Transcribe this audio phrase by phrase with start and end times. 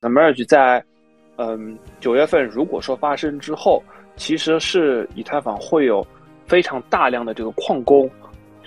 [0.00, 0.82] The merge 在
[1.36, 3.82] 嗯九月份如果说发生之后，
[4.16, 6.06] 其实是以太坊会有
[6.46, 8.10] 非常大量的这个矿工，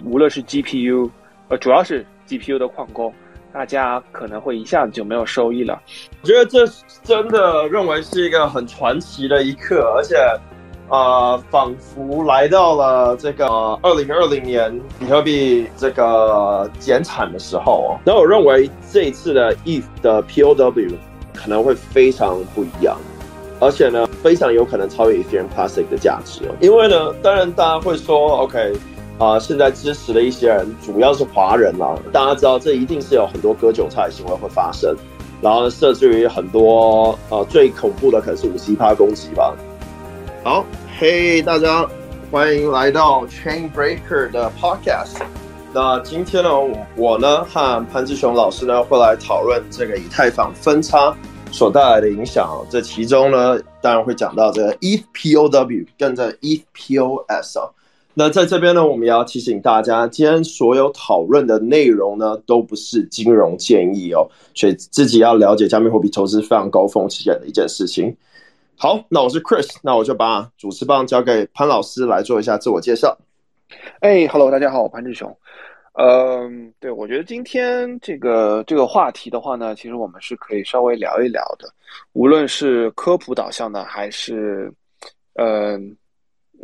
[0.05, 1.09] 无论是 GPU，
[1.50, 3.11] 呃主要是 GPU 的矿工，
[3.51, 5.82] 大家可能会一下子就没有收益了。
[6.21, 6.68] 我觉得这
[7.01, 10.15] 真的认为是一个很传奇的一刻，而且。
[10.89, 13.47] 呃，仿佛来到了这个
[13.81, 18.00] 二零二零年比特币这个减产的时候哦。
[18.06, 20.93] 那我认为这一次的 ETH 的 POW
[21.43, 22.97] 可能会非常不一样，
[23.60, 26.50] 而且呢，非常有可能超越 Ethereum Classic 的价值。
[26.61, 28.74] 因为呢，当然大家会说，OK，
[29.20, 34.95] 啊，现在支持的一些人主要是华人啦，大家知道这一定是有很多割韭菜的行为会发生，
[35.42, 39.53] 然后呢，甚至于很多呃最恐怖的可能是五七趴攻击吧。
[40.44, 40.66] 好，
[40.98, 41.86] 嘿，大家
[42.31, 45.17] 欢迎来到 Chain Breaker 的 Podcast。
[45.75, 46.50] 那今天呢，
[46.95, 51.16] 我呢和潘志雄老师呢会来讨论这个以太坊分叉
[51.54, 52.50] 所带来的影响。
[52.68, 57.70] 这其中呢，当然会讲到这个 ETH POW 跟这 ETH POS 啊。
[58.16, 68.16] 那在这边呢，我们也要提醒大家，今天所有讨论的内容呢，都不是金融建议哦，所以自己要了解加密货币投资非常高风险的一件事情。
[68.76, 73.17] 好，那我是 Chris，那我就把主持棒交给潘老师来做一下自我介绍。
[74.02, 75.36] 哎，Hello，大家好，我潘志雄。
[75.94, 81.67] 嗯，对，我觉得今天这个这个话题的话呢，其实我们是可以稍微聊一聊的，
[82.13, 84.73] 无论是科普导向的，还是
[85.36, 85.95] 嗯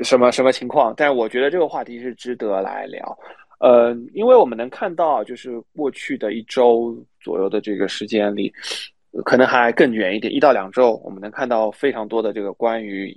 [0.03, 3.17] 什么什么情况，但我觉得这个话题是值得来聊。
[3.59, 8.53] 嗯，因为我们能看到，就是过去的一周左右的这个时间里。
[9.25, 13.11] 可能还更远一点，一到两周，我们能看到非常多的这个关于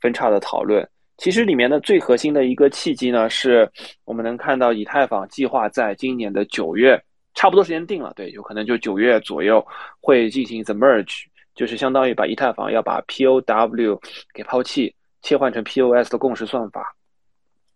[0.00, 0.88] 分叉的讨论。
[1.22, 3.70] 其实里面的最核心的一个契机呢，是
[4.04, 7.00] 我们能看到以太坊计划在今年的九月，
[7.32, 9.64] 差不多时间定了，对，有可能就九月左右
[10.00, 14.00] 会进行 the merge，就是相当于把以太坊要把 POW
[14.34, 16.92] 给抛弃，切换成 POS 的共识算法。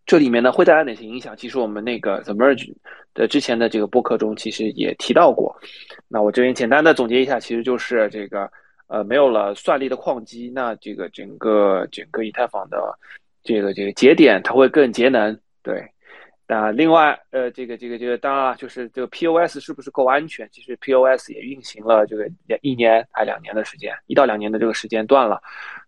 [0.06, 1.37] 这里面呢会带来哪些影响？
[1.37, 2.75] 其实我们那个 The Merge
[3.15, 5.56] 的之前的这个播客中其实也提到过。
[6.09, 8.50] 那我这边简单的总结一下，其实就是这个
[8.88, 12.93] 呃没有了算力的矿机，那这个整个整个以太坊的
[13.46, 15.82] 这个这个节点它会更节能，对。
[16.48, 20.48] 那另外，呃，这个这个这个，当然了，就是这个 POS 是不是够安全？
[20.52, 22.30] 其实 POS 也运行了这个
[22.62, 25.40] 一年还两年的时间，一到两年的这个时间段了，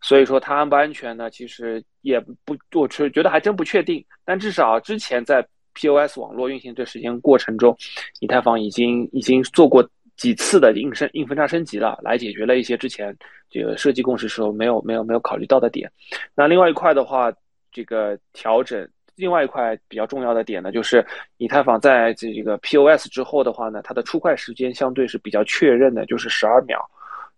[0.02, 1.30] 所以说它安不安全呢？
[1.30, 4.04] 其实也不，我是觉得还真不确定。
[4.24, 7.76] 但至少之前在 POS 网络运行这时间过程中，
[8.18, 13.16] 以太坊已经已经做过几次的硬升硬分叉升级了，来解决了一些之前
[13.48, 15.88] 这个设计共识时候没有没有没有考虑到的点。
[16.34, 17.32] 那另外一块的话，
[17.72, 18.88] 这个调整。
[19.14, 21.04] 另外一块比较重要的点呢，就是
[21.38, 26.80] 以太坊在这个 POS 之后的话呢，它的出块时间相对是比较确认的，就是十二秒。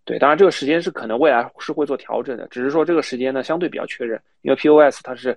[0.05, 5.35] 对，当然这个时间是可能未来是会做调整的，只是说这个时间呢相对比较确认，因为 POS 它是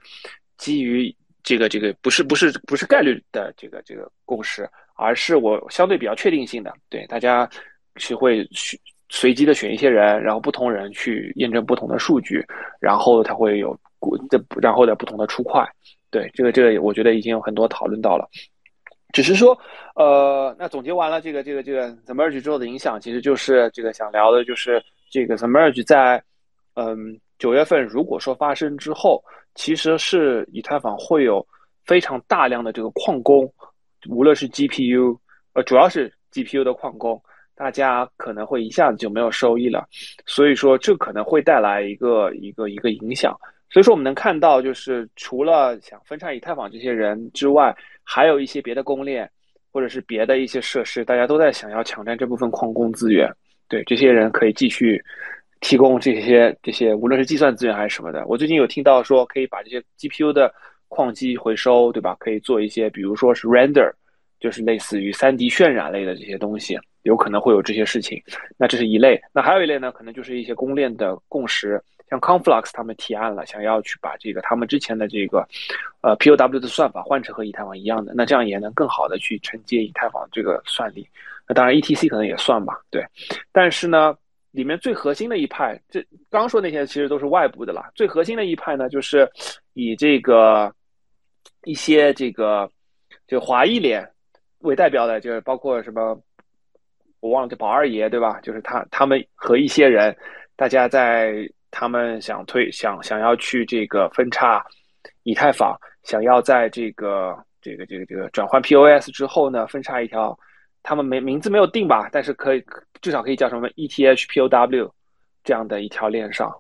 [0.59, 6.75] 基于这个这个不是不是不是概率的这个这个共识，而是我相对比较确定性的。
[6.91, 7.49] 对，大家
[7.97, 8.79] 是会去
[9.17, 12.45] 随机的选一些人，然后不同人去验证不同的数据，
[12.81, 13.79] 然后它会有
[14.29, 15.65] 这然后的不同的出块。
[16.11, 18.29] 对这个这个，我觉得已经有很多讨论到了，
[19.13, 19.57] 只是说，
[19.95, 26.21] 呃，那总结完了这个这个这个 the merge 之后的影响，其实就是这个想聊的就是这个 the merge 在
[26.75, 29.23] 嗯九月份如果说发生之后，
[29.55, 31.47] 其实是以太坊会有
[31.85, 33.49] 非常大量的这个矿工，
[34.09, 35.17] 无论是 GPU，
[35.53, 37.23] 呃，主要是 GPU 的矿工，
[37.55, 39.87] 大家可能会一下子就没有收益了，
[40.27, 43.35] 所以说这可能会带来一个一个一个影响。
[43.71, 49.29] 所以说，我们能看到，就是除了想分叉以太坊这些人之外，还有一些别的公链，
[49.73, 53.29] 或者是别的一些设施，大家都在想要抢占这部分矿工资源。
[53.69, 55.03] 对，这些人可以继续
[55.61, 58.25] 提供这些这些，无论是计算资源还是什么的。
[58.29, 60.55] 我最近有听到说，可以把这些 GPU 的
[60.87, 62.15] 矿机回收，对吧？
[62.21, 63.91] 可以做一些，比如说是 render，
[64.39, 68.23] 就是类似于 3D 渲染类的这些东西，有可能会有这些事情。
[68.59, 69.19] 那这是一类。
[69.33, 71.83] 那还有一类呢，可能就是一些公链的共识。
[72.11, 75.49] 像 Conflux 他们提案了，想要去把这个他们之前的这个
[76.03, 81.09] 呃 POW 的算法换成和以太坊一样的，那这样也能更好的去承接以太坊这个算力。
[81.49, 83.03] 那当然 ETC 可能也算吧，对。
[83.53, 84.15] 但是呢，
[84.51, 87.91] 里面最核心的一派，这刚说那些其实都是外部的啦。
[87.95, 89.29] 最核心的一派呢，就是
[89.73, 90.73] 以这个
[91.65, 92.71] 一些这个
[93.27, 94.07] 就华裔脸
[94.59, 96.21] 为代表的，就是包括什么
[97.25, 98.39] 我忘了这宝二爷对吧？
[98.43, 100.15] 就是他他们和一些人，
[100.55, 101.49] 大家在。
[101.77, 104.65] 他们想推想想要去这个分叉
[105.25, 110.39] 以太坊，想要在这个这个这个这个转换 POS 之后呢，分叉一条
[110.85, 112.65] 他们没名字没有定吧，但是可以
[113.03, 114.89] 至少可以叫什么 ETH POW
[115.43, 116.57] 这样的一条链上。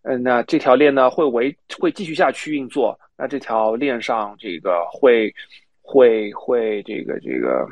[0.00, 2.98] 嗯，那这条链呢会维会继续下去运作。
[3.18, 5.30] 那这条链上这个会
[5.82, 7.68] 会会这个这个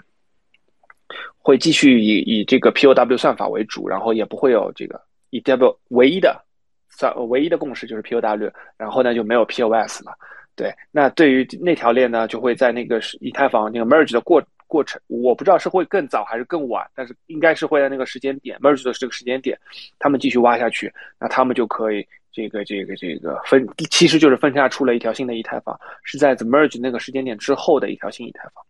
[1.43, 5.01] 会继续以以这个 POW 算法为主，然后也不会有这个
[5.31, 6.41] EW 唯一的
[6.89, 10.13] 算唯一的共识就是 POW，然后呢就没有 POS 了。
[10.55, 19.59] 对，那对于那条链呢，就会在那个以太坊那个 merge 的过过程，我不知道是会更早还是更晚，但是应该是会在那个时间点 merge 的这个时间点，
[19.99, 28.63] 他们继续挖下去，那他们就可以这个这个这个分，其实就是分叉出了一条新的以太坊，是在 merge 那个时间点之后的一条新以太坊。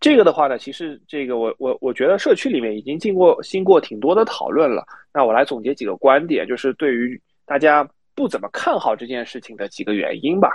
[0.00, 4.84] 这个的话呢，其实这个我我我觉得社区里面已经经过经过挺多的讨论了。
[5.12, 7.88] 那我来总结几个观点，就是对于大家。
[8.18, 10.48] 不怎么看好这件事情的几个原因吧，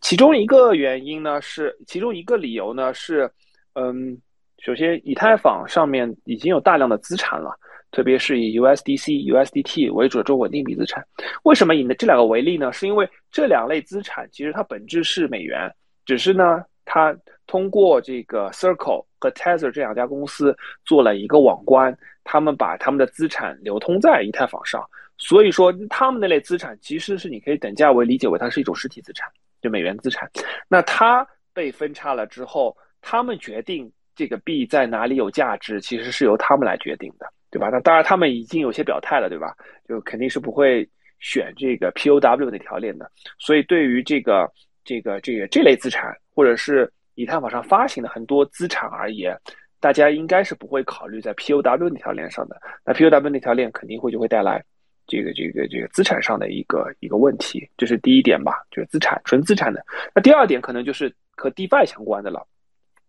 [0.00, 3.30] 其中一个原因呢是，其中一个理由呢是，
[3.74, 4.16] 嗯，
[4.60, 7.54] 首先以太坊上面已经有大量的资产了，
[7.90, 11.06] 特别是以 USDC、USDT 为主的这种稳定币资产。
[11.42, 12.72] 为什么以这两个为例呢？
[12.72, 15.70] 是因为这两类资产其实它本质是美元，
[16.06, 17.14] 只是呢它
[17.46, 24.82] 通过这个 Circle 和 Tether 这两家公司做了一个网关，他们把他们的资产流通在以太坊上。
[25.18, 29.28] 所以说，他们那类资产其实是你可以等价为理解为它是一种实体资产，
[29.60, 30.28] 就美元资产。
[30.66, 37.68] 那它被分叉了之后，他们决定这个币在哪里有价值，其实是由他们来决定的，对吧？
[37.70, 39.54] 那当然，他们已经有些表态了，对吧？
[39.86, 40.88] 就肯定是不会
[41.20, 43.08] 选这个 POW 那条链的。
[43.38, 44.50] 所以，对于这个
[44.82, 49.38] 这个这个这类资产，或者是以太坊上发行的很多资产而言，
[49.80, 52.60] 大家应该是不会考虑在 POW 那条链上的。
[52.84, 54.64] 那 POW 那条链肯定会就会带来。
[55.04, 59.84] 这个这个这个资产上的一个一个问题，这是第一点吧，就是资产纯资产的。
[60.14, 62.46] 那第二点可能就是和 DeFi 相关的了，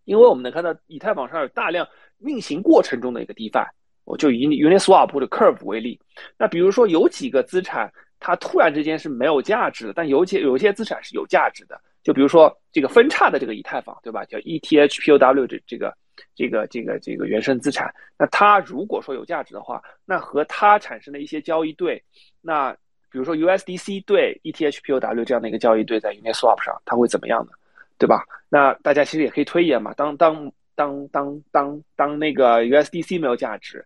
[0.04, 1.86] 因为我们能看到以太坊上有大量
[2.18, 3.64] 运行过程中的一个 DeFi，
[4.04, 5.98] 我就以 Uniswap 或者 Curve 为例。
[6.36, 14.24] 那比如说有几个资产它突然之间是没有价值的，但有些有些资产是有价值的，就比如说这个分叉的这个以太坊，对吧？
[14.26, 15.92] 叫 ETHPOW 这这个。
[16.36, 22.00] 这个这个这个原生资产，那它如果说有价值的话，那和它产生的一些交易对，
[22.40, 22.72] 那
[23.10, 27.50] 比如说 USDC 对 ETHPOW 这样的一个交易对，在 Uniswap 上，它会怎么样呢？
[27.98, 28.24] 对吧？
[28.48, 29.92] 那大家其实也可以推演嘛。
[29.94, 33.84] 当当当当当当那个 USDC 没有价值，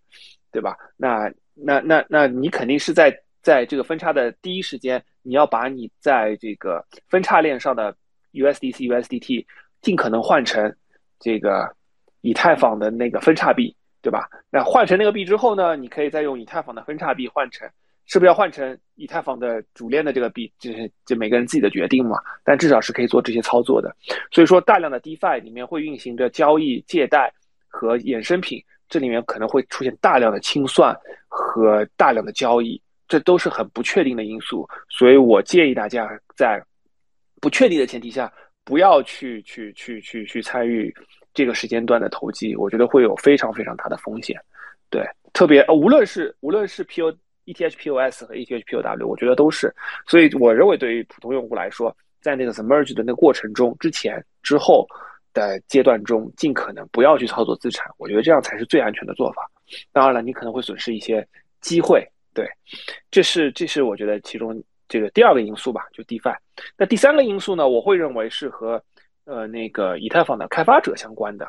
[0.53, 0.77] 对吧？
[0.99, 3.11] 那那那那你肯定是在
[3.41, 7.97] 在这个分叉的第一时间，你要把你在这个分叉链上的
[8.43, 9.45] USDC、USDT
[9.81, 10.75] 尽可能换成
[11.19, 11.77] 这个。
[12.23, 14.29] 以太坊的那个分叉币，对吧？
[14.51, 15.77] 那换成那个币之后呢？
[15.77, 17.67] 你可以再用以太坊的分叉币换成，
[18.07, 20.53] 是不是要换成以太坊的主链的这个币？
[20.59, 22.19] 这是就每个人自己的决定嘛。
[22.43, 23.95] 但至少是可以做这些操作的。
[24.33, 27.33] 所以说，大量的 DeFi 里面会运行着交易、借贷
[27.69, 30.95] 和衍生品，这里面可能会出现大量的清算
[31.29, 34.69] 和大量的交易，这都是很不确定的因素。
[34.91, 36.61] 所以我建议大家在
[37.41, 38.33] 不确定的前提下，
[38.65, 40.95] 不要去去去去去参与。
[41.35, 44.37] 这个时间段的投机，我觉得会有非常非常大的风险，
[44.91, 47.15] 对，特别呃，无论是无论是 P O
[47.45, 49.73] E T H P O S 和 E T H P O W，我觉得都是，
[50.05, 54.85] 所以我认为对于普通用户来说，在那个 Submerge 的那个过程中，之前之后
[55.33, 59.49] 的阶段中，尽可能不要去操作资产，我觉得这样才是最安全的做法。
[59.93, 61.25] 当然了，你可能会损失一些
[61.61, 62.49] 机会，对，
[63.13, 66.35] 这是这是我觉得其中这个第二个因素吧，就 DeFi。
[66.77, 68.83] 那第三个因素呢，我会认为是和
[69.25, 71.47] 呃，那个以太坊的开发者相关的，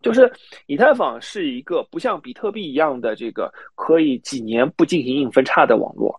[0.00, 0.32] 就是
[0.66, 6.18] 以太坊是一个不像比特币一样的这个可以几年不进行硬分叉的网络，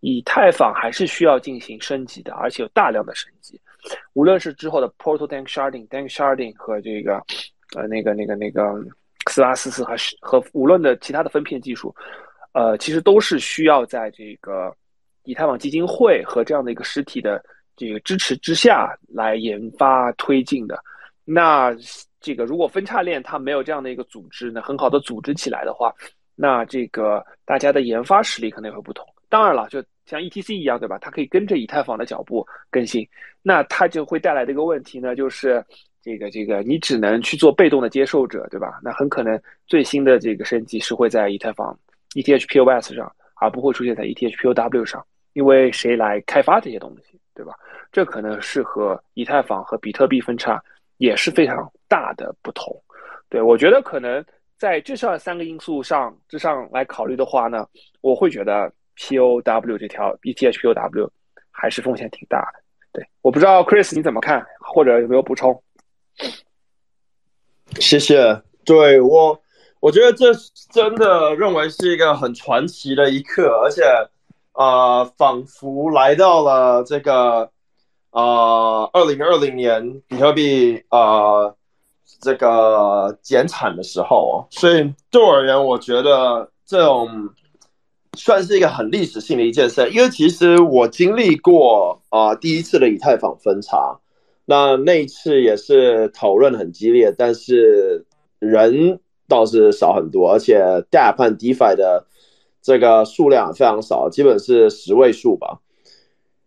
[0.00, 3.60] 以太坊还是需要进行升级的，而且有大量的升级。
[4.12, 7.22] 无论是之后的 Portal Dank Sharding、Dank Sharding 和这个
[7.76, 8.74] 呃那个那个那个
[9.30, 11.94] 斯拉斯斯和和无论的其他的分片技术，
[12.54, 14.74] 呃，其实都是需要在这个
[15.24, 17.42] 以太坊基金会和这样的一个实体的。
[17.74, 20.78] 这个支持之下来研发推进的，
[21.24, 21.74] 那
[22.20, 25.92] 这个如果分叉链它没有这样的一个组织，呢，很好的组织起来的话，
[26.36, 29.04] 那这个大家的研发实力可能也会不同。
[29.30, 30.98] 当然了，就像 ETC 一样，对吧？
[30.98, 33.08] 它可以跟着以太坊的脚步更新，
[33.42, 35.64] 那它就会带来的一个问题呢，就是
[36.02, 38.78] 这个这个你只能去做被动的接受者，对吧？
[38.82, 41.76] 那很可能最新的这个升级是会在以太坊
[42.14, 47.18] ETHPOS 上，而不会出现在 ETHPOW 上，因为谁来开发这些东西？
[47.34, 47.54] 对吧？
[47.90, 50.62] 这可能是和以太坊和比特币分叉
[50.98, 52.74] 也是非常大的不同。
[53.28, 54.24] 对我觉得可能
[54.58, 57.66] 在这上三个因素上之上来考虑的话呢，
[58.02, 61.08] 我会觉得 POW 这条 ETHPOW
[61.50, 62.62] 还是风险挺大的。
[62.92, 65.62] 对，我不知道 Chris 你怎么看，或者有没有补充？
[67.80, 68.42] 谢谢。
[68.64, 69.42] 对我，
[69.80, 70.32] 我觉得这
[70.70, 73.82] 真的认为是一个很传奇的一刻，而且，
[74.54, 77.50] 呃，仿佛来到了这个，
[78.10, 81.54] 呃，二零二零年比特币呃
[82.20, 87.08] 这个减产的时候所以对我而言，我觉得这种
[88.16, 93.98] 算是一个很历史性的一件事，因为其实我经历过啊第一次的以太坊分叉，
[94.44, 98.04] 那那一次也是讨论很激烈，但是
[98.38, 98.98] 人。
[99.28, 100.58] 倒是少很多，而且
[100.90, 102.04] DApp 和 DeFi 的
[102.62, 105.60] 这个数量非常少，基本是十位数吧。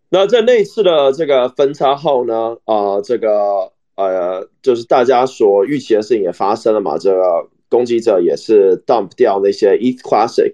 [0.09, 10.53] 那在那次的这个分叉后呢，啊，这个呃，就是大家所预期的事情也发生了嘛，这个攻击者也是 dump 掉那些 ETH Classic，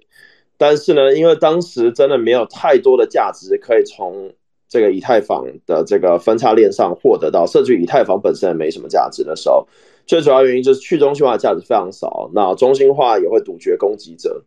[0.58, 4.34] 但是呢，因为当时真的没有太多的价值可以从
[4.68, 9.68] 这个以太坊的这个分叉链上获得到，甚至以太坊本身也没什么价值的时候。
[10.08, 14.44] 最主要原因就是去中心化价值非常少，那中心化也会堵绝攻击者，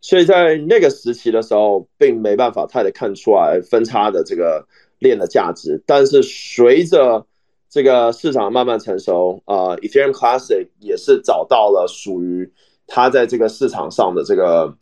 [0.00, 4.66] 所以在那个时期的时候，并没办法太的看出来分叉的这个
[4.98, 5.82] 链的价值。
[5.86, 7.26] 但是随着
[7.68, 12.52] 这个市场慢慢成熟，啊，Ethereum Classic 也是找到了属于
[12.86, 14.74] 它在这个市场上的这个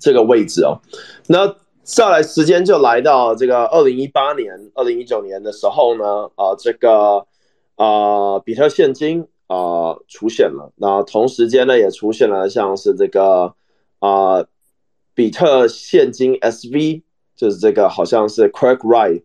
[0.00, 0.80] 这个位置哦。
[1.26, 7.26] 那再来时间就来到这个二零一八年、二零一九年的时候呢，啊，这个。
[7.80, 13.54] 啊，比特现金啊出现了，那同时间呢也出现了像是这个
[14.00, 14.44] 啊，
[15.14, 17.02] 比特现金 SV，
[17.36, 19.22] 就是这个好像是 Craig Wright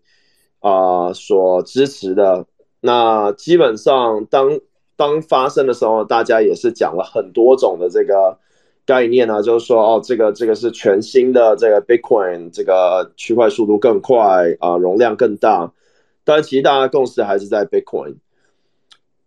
[0.59, 2.47] 啊所支持的。
[2.81, 4.59] 那基本上当
[4.95, 8.37] 当发生的时候，大家也是讲了很多种的这个
[8.85, 15.71] 概念呢，就是说哦，这个这个是全新的这个 Bitcoin，这个区块速度更快啊，容量更大。
[16.25, 18.15] 但其实大家共识还是在 Bitcoin。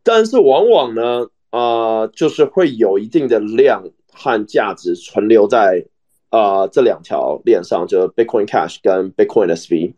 [0.02, 3.84] 但是往往呢，啊，就是会有一定的量
[4.16, 5.86] 和价值存留在
[6.30, 9.92] 啊这两条链上，就是 Bitcoin Cash 跟 Bitcoin SV。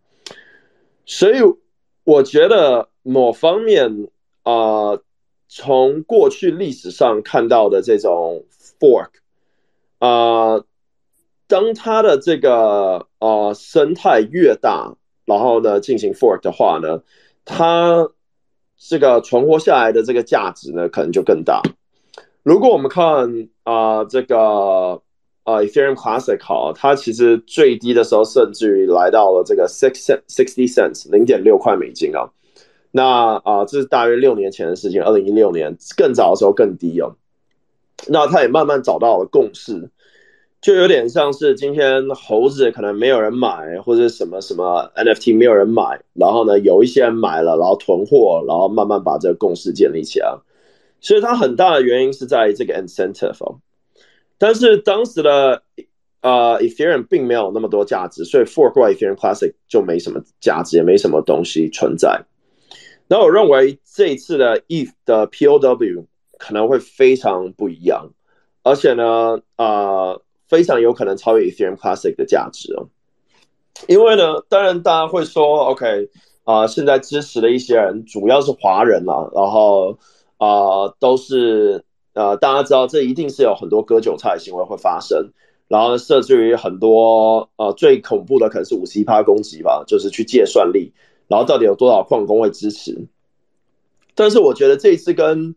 [1.07, 1.37] 所以
[2.05, 4.09] 我觉得某方面
[4.43, 4.99] 啊，
[5.49, 8.45] 从过去历史上看到的这种
[8.79, 9.09] fork
[9.99, 10.65] 啊，
[11.47, 17.03] 当它的这个啊生态越大，然后呢进行 fork 的话呢，
[17.45, 18.11] 它
[18.77, 21.63] 这个存活下来的这个价值呢，可能就更大。
[22.49, 24.39] 如果我们看啊，这个
[25.45, 32.31] 啊，Ethereum Classic 好，它其实最低的时候甚至于来到了这个 six sixty cents 零点六块美金啊。
[32.91, 37.17] 那啊，这是大约六年前的事情，二零一六年更早的时候更低哦。
[38.07, 39.91] 那它也慢慢找到了共识。
[40.63, 50.35] 就有点像是今天猴子可能没有人买，或者什么什么 NFT 没有人买，然后呢有一些人买了，然后囤货，然后慢慢把这个共识建立起来。
[51.01, 53.59] 所以它很大的原因是在这个 incentive。
[54.39, 55.63] 但是当时的
[56.21, 62.23] 呃 Ethereum 并没有那么多价值，所以 fork Ethereum Classic 就没什么价值，也没什么东西存在。
[63.09, 66.07] 那我认为这一次的 ETH 的 POW
[66.39, 68.11] 可能会非常不一样，
[68.63, 70.17] 而且呢，啊。
[70.49, 72.89] 非常有可能超越 Ethereum Classic 的价值哦，
[73.87, 76.09] 因为呢，当然大家会说，OK
[76.45, 79.99] 啊，现在支持的一些人主要是华人啦，然后
[80.39, 85.33] 啊都是呃大家知道这一定是有很多割韭菜的行为会发生，
[85.69, 90.93] 然后甚至于很多呃最恐怖的可能是五十一趴攻击吧，就是去借算力，
[91.29, 93.07] 然后到底有多少矿工会支持？
[94.15, 95.55] 但是我觉得这一次跟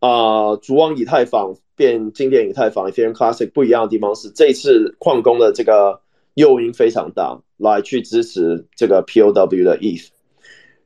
[0.00, 1.56] 啊主网以太坊。
[1.76, 6.02] 变经典以太坊 Ethereum Classic 不一样的地方是，这一次矿工的这个
[6.34, 10.08] 诱因非常大，来去支持这个 POW 的 ETH。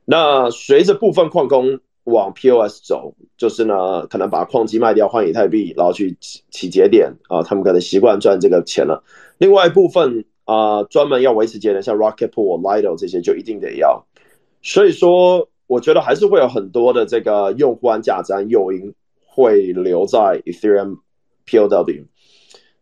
[0.05, 9.03] 那随着部分矿工往 POS 走，就是呢，可能把矿机卖掉换以太币，然后去起起节点啊，他们可能习惯赚这个钱了。
[9.37, 14.05] 另外一部分啊，专门要维持节点，像 Rocket Pool、Lido 这些就一定得要。
[14.63, 18.93] 所以说，我觉得还是会有很多的这个用户价值诱因。
[19.37, 20.99] 会留在 Ethereum
[21.45, 22.05] POW，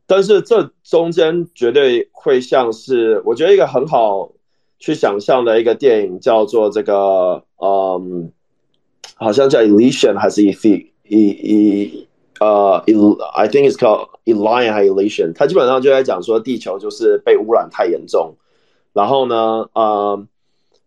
[0.06, 4.34] 但是这中间绝对会像是我觉得一个很好
[4.77, 8.32] 去想象的一个电影，叫做这个嗯，
[9.24, 12.08] 好像叫 Elysian 还是 e t h e e
[12.39, 12.84] 呃
[13.36, 18.36] ，I think it's called Elian 还 Elysian，它基本上就在讲说地球就是被污染太严重，
[18.94, 20.25] 然后呢，呃。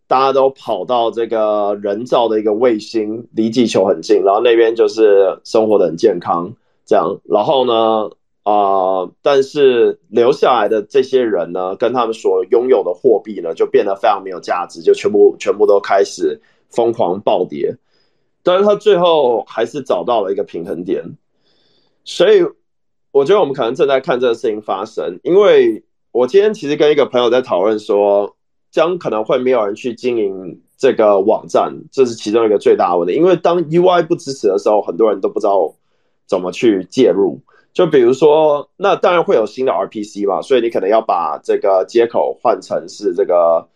[0.09, 6.55] 大家都跑到这个人造的一个卫星，离地球很近，然后那边就是生活的很健康，
[6.87, 7.19] 这样。
[7.25, 8.09] 然后呢，
[8.45, 16.41] 啊，但是留下来的这些人呢，跟他们所拥有的货币呢，就变得非常没有价值，就全部全部都开始
[16.71, 17.77] 疯狂暴跌。
[18.47, 21.03] 但是他最后还是找到了一个平衡点，
[22.05, 22.45] 所以
[23.11, 28.37] 我觉得我们可能正在看这个事情发生，因为我今天其实跟一个朋友在讨论说，
[28.71, 33.15] 将可能会没有人去经营这个网站，这是其中一个最大的问题。
[33.15, 35.75] 因为当 UI 不支持的时候，很多人都不知道
[36.29, 37.41] 怎么去介入。
[37.73, 43.67] 就比如说，那当然会有新的 RPC 嘛，所以你可能要把这个接口换成是这个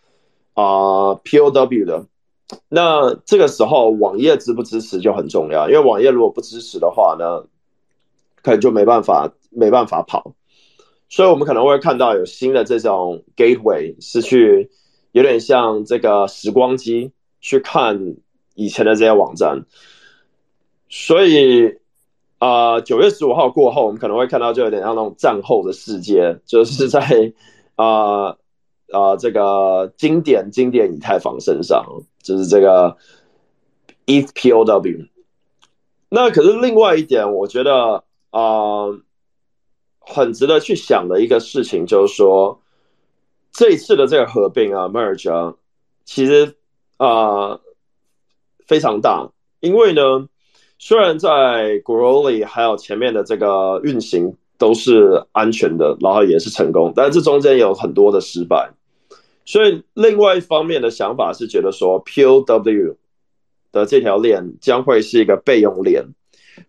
[0.55, 2.07] 啊 POW 的。
[2.69, 7.45] 那这个时候网页支不支持就很重要，因为网页如果不支持的话呢，
[8.43, 10.35] 可能就没办法没办法跑。
[11.09, 14.71] 所以我们可能会看到有新的这种 gateway 是去
[15.13, 18.17] 有点像这个时光机去看
[18.55, 19.65] 以前的这些网站，
[20.89, 21.79] 所以。
[22.41, 27.35] 啊，九月十五号过后，我们可能会看到就有点像那种战后的世界，就是在
[27.75, 28.29] 啊
[28.91, 31.85] 啊这个经典经典以太坊身上，
[32.23, 32.97] 就是这个
[34.07, 35.09] ETHPOW。
[36.09, 38.87] 那可是另外一点，我觉得啊
[39.99, 42.61] 很值得去想的一个事情，就是说
[43.53, 45.57] 这一次的这个合并啊 merge，
[46.05, 46.57] 其实
[46.97, 47.61] 啊
[48.67, 50.29] 非常大，因为呢。
[50.83, 58.71] 虽然在 g r o l y 还有前面的这个运行都是安全的，然后也是成功，但是这中间有很多的失败。
[59.45, 62.97] 所以另外一方面的想法是觉得说，POW
[63.73, 66.05] 的这条链将会是一个备用链，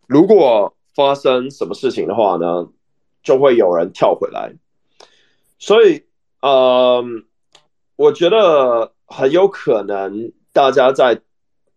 [0.08, 2.70] 如果发生什么事情的话呢，
[3.24, 4.54] 就会有人跳回来。
[5.60, 6.04] 所以，
[6.42, 7.04] 呃，
[7.96, 11.22] 我觉得很有可能大家在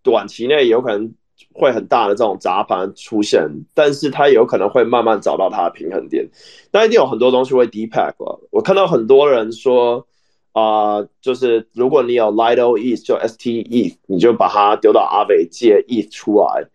[0.03, 1.15] 短期内有可能。
[1.53, 6.29] 会很大的这种砸盘出现，但是它有可能会慢慢找到它的平衡点。
[6.73, 8.15] 但一定有很多东西会 depack。
[8.51, 10.05] 我看到很多人说，
[10.55, 16.67] 啊，就是如果你有 Lido ETH 就 ST ETH，你就把它丢到阿伟借 ETH 出来。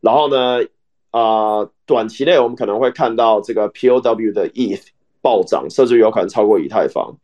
[0.00, 0.58] 然后呢，
[1.10, 4.82] 啊，短期内我们可能会看到这个 POW 的 ETH
[5.22, 7.16] 暴涨，甚至有可能超过以太坊，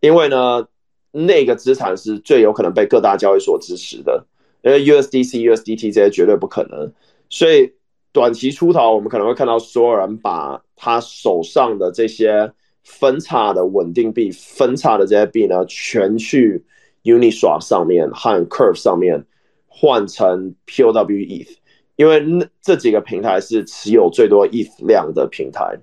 [0.00, 0.66] 因为呢，
[1.12, 4.26] 那个资产是最有可能被各大交易所支持的。
[4.62, 6.92] 因为 USDC、USDT 这些绝对不可能，
[7.28, 7.72] 所以
[8.10, 12.52] 短期出逃，我们可能会看到所有人把他手上的这些
[12.86, 16.64] 分叉的稳定币、分叉的这些币呢，全去
[17.02, 19.26] Uniswap 上面和 Curve 上面
[19.66, 21.56] 换成 POW ETH，
[21.96, 25.78] 因为这几个平台是持有最多 ETH 量的平台，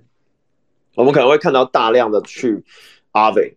[0.96, 2.64] 我们可能会看到大量的去
[3.12, 3.54] Aave，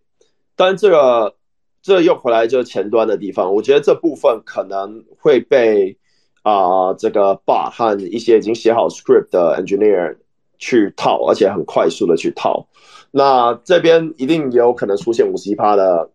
[0.54, 1.34] 但这个。
[1.80, 5.96] 这又回来就是前端的地方，我觉得这部分可能会被
[6.42, 10.16] 啊这个 bot 和一些已经写好 script 的 engineer
[10.58, 12.66] 去套，而且很快速的去套。
[13.10, 16.10] 那这边一定也有可能出现五十一趴的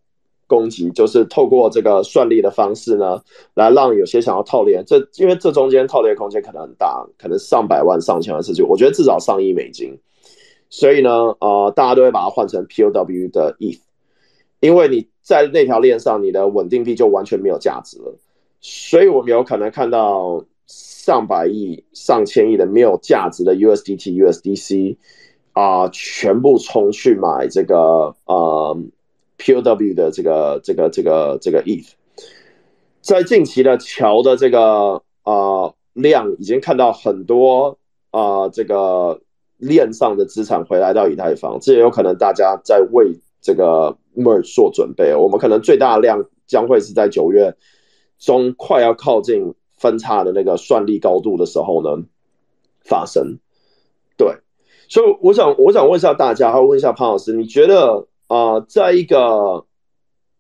[0.47, 3.21] 攻击，就是透过这个算力的方式呢，
[3.53, 9.97] 来让有些想要套链，这因为这中间套链空间可能很大，可能上百万、上千万事情，我觉得至少上亿美金。
[10.69, 13.79] 所以呢，呃，大家都会把它换成 POW 的 ETH。
[14.59, 18.17] 因为你在那条链上，你的稳定币就完全没有价值了，
[18.61, 24.95] 所以我们有可能看到上百亿、上千亿的没有价值的 USDT、USDC
[25.53, 28.77] 啊，全部冲去买这个呃
[29.37, 31.89] POW 的这个这个这个这个 ETH，
[33.01, 37.77] 在近期的桥的这个啊量已经看到很多
[38.11, 39.21] 啊这个
[39.57, 43.97] 链上的资产回来到以太坊，这也有可能大家在为这个。
[44.15, 47.57] merge 做准备，我们可能最大量将会是在九月
[48.19, 52.03] 中快要靠近分叉的那个算力高度的时候呢
[52.81, 53.39] 发生。
[54.87, 59.65] 所以我想，我想问一下大家，还问一下潘老师，你觉得啊，在一个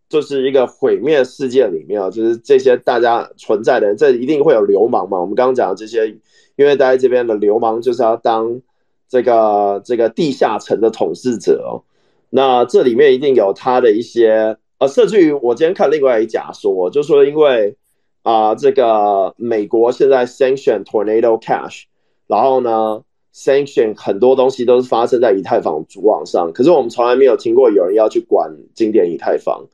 [0.09, 5.19] 就是一个毁灭事件里面啊，就是这些大家存在的人，这一定会有流氓嘛？
[5.19, 6.07] 我们刚刚讲的这些，
[6.55, 8.61] 因为在这边的流氓就是要当
[9.09, 11.81] 这个这个地下城的统治者哦。
[12.29, 17.75] 那这里面一定有他的一些，呃，甚至于我今天看另外一假说，就说因为
[18.23, 21.83] 啊，这个美国现在 sanction tornado cash，
[22.27, 23.01] 然后呢
[23.33, 29.65] sanction 很多东西都是发生在以太坊主网上，可是我们从来没有听过有人要去管经典以太坊，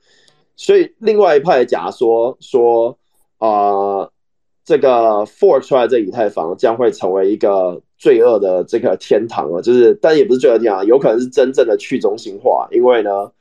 [0.55, 2.97] 所以另外一派的假说说
[3.37, 4.09] 啊。
[4.65, 13.31] 这个 fork 出来这以太坊将会成为一个罪恶的这个天堂啊，就是，但也不是罪恶天堂，有可能是真正的去中心化，因为呢，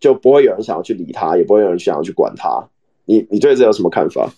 [0.00, 2.66] 就不会有人想要去理它，也不会有人想要去管它。
[3.04, 4.30] 你你对这有什么看法？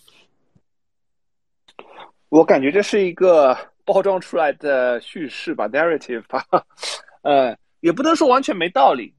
[2.31, 3.57] 我感觉这是一个
[3.93, 6.45] 包装出来的叙事吧，narrative 吧，
[7.23, 9.13] 呃，也不能说完全没道理，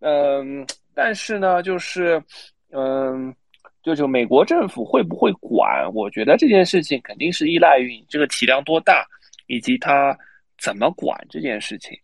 [0.00, 2.22] 嗯，但是呢，就是
[2.72, 3.34] 嗯。
[3.80, 5.88] 就就美国政府会不会管？
[5.94, 9.06] 我觉得这件事情肯定是依赖于你这个体量多大，
[9.46, 10.14] 以及它
[10.58, 11.96] 怎么管这件事情。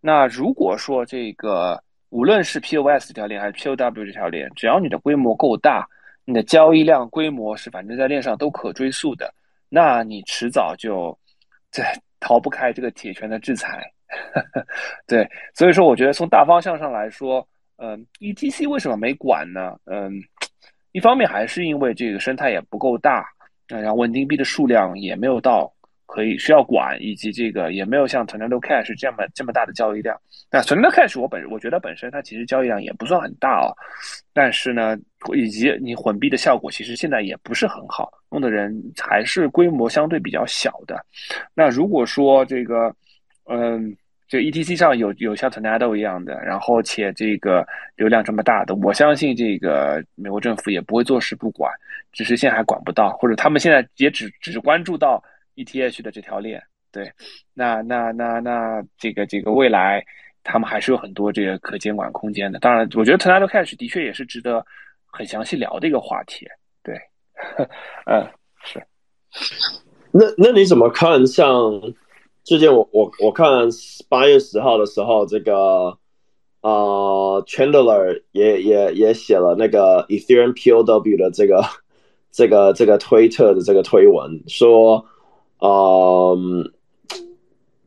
[0.00, 5.88] 那如果说这个无论是 POS 这条链还是 POW 这条链，只要你的规模够大，
[6.24, 9.34] 你的交易量规模是反正在链上都可追溯的，
[9.68, 11.18] 那你迟早就
[11.74, 11.84] 对
[12.20, 13.82] 逃不开这个铁拳的制裁。
[15.08, 17.46] 对，所以说我觉得从大方向上来说，
[17.78, 19.76] 嗯，ETC 为什么没管呢？
[19.86, 20.12] 嗯，
[20.92, 23.26] 一方面还是因为这个生态也不够大，
[23.66, 25.73] 然后稳定币的数量也没有到
[26.06, 30.16] 可以需要管，以及这个也没有像 Tornado Cash 这么这么大的交易量。
[30.50, 33.74] 那 Tornado Cash 我本我觉得本身它其实交易量也不算很大哦，
[34.32, 34.96] 但是呢，
[35.34, 41.04] 以及你混币的效果其实现在也不是很好，用的人还是规模相对比较小的。
[41.54, 42.94] 那如果说这个，
[43.44, 43.96] 嗯。
[44.26, 47.64] 就 ETC 上有有像 Tornado 一样的，然后且这个
[47.94, 51.70] 流量这么大的，我相信这个美国政府也不会坐视不管，
[52.10, 55.22] 只是现在还管不到，或者他们现在也只只关注到
[55.56, 56.62] ETH 的这条链。
[56.92, 57.12] 对，
[57.52, 60.04] 那那那那这个这个未来
[60.42, 62.58] 他们还是有很多这个可监管空间的。
[62.60, 64.64] 当然，我觉得 Tornado Cash 的确也是值得
[65.06, 66.46] 很详细聊的一个话题。
[66.82, 66.94] 对，
[68.06, 68.26] 嗯，
[68.64, 68.82] 是。
[70.12, 71.50] 那那你怎么看像？
[72.44, 73.48] 最近我我我看
[74.06, 75.98] 八月十号的时候，这个
[76.60, 81.64] 呃，Chandler 也也也写了那个 Ethereum POW 的这个
[82.30, 85.02] 这个这个推特的这个推文，说
[85.66, 86.36] 呃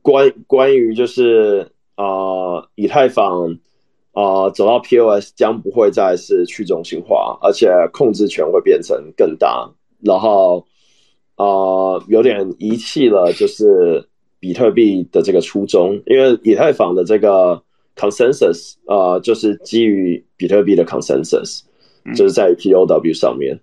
[0.01, 3.57] 关关于就是呃以太坊
[4.13, 9.69] 呃走到 POS 将不会再是去中心化，而且控制权会变成更大，
[10.01, 10.65] 然后
[11.35, 14.07] 呃有点遗弃了就是。
[14.39, 17.59] 比特币的这个初衷，因为以太坊的这个
[17.95, 21.61] consensus，呃，就是基于比特币的 consensus，
[22.15, 23.59] 就是在 POW 上面。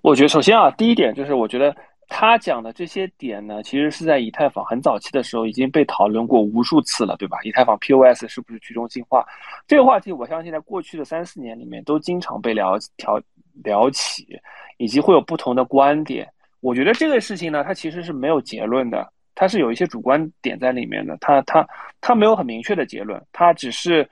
[0.00, 1.76] 我觉得首先啊，第一点就是，我觉得
[2.10, 7.38] 他讲的这些点呢，其实是在以太坊很早期的时候已经被讨论过无数次了，对吧？
[7.44, 9.24] 以太坊 POS 是不是去中心化？
[9.66, 13.22] 这个话题，我相信在过去的三四年里面都经常被聊聊
[13.64, 14.38] 聊起，
[14.76, 16.28] 以及会有不同的观点。
[16.60, 19.10] 我觉得这个事情呢，它其实是没有结论的。
[19.34, 21.66] 它是有一些主观点在里面的，它它
[22.02, 24.06] 它没有很明确的结论，它只是，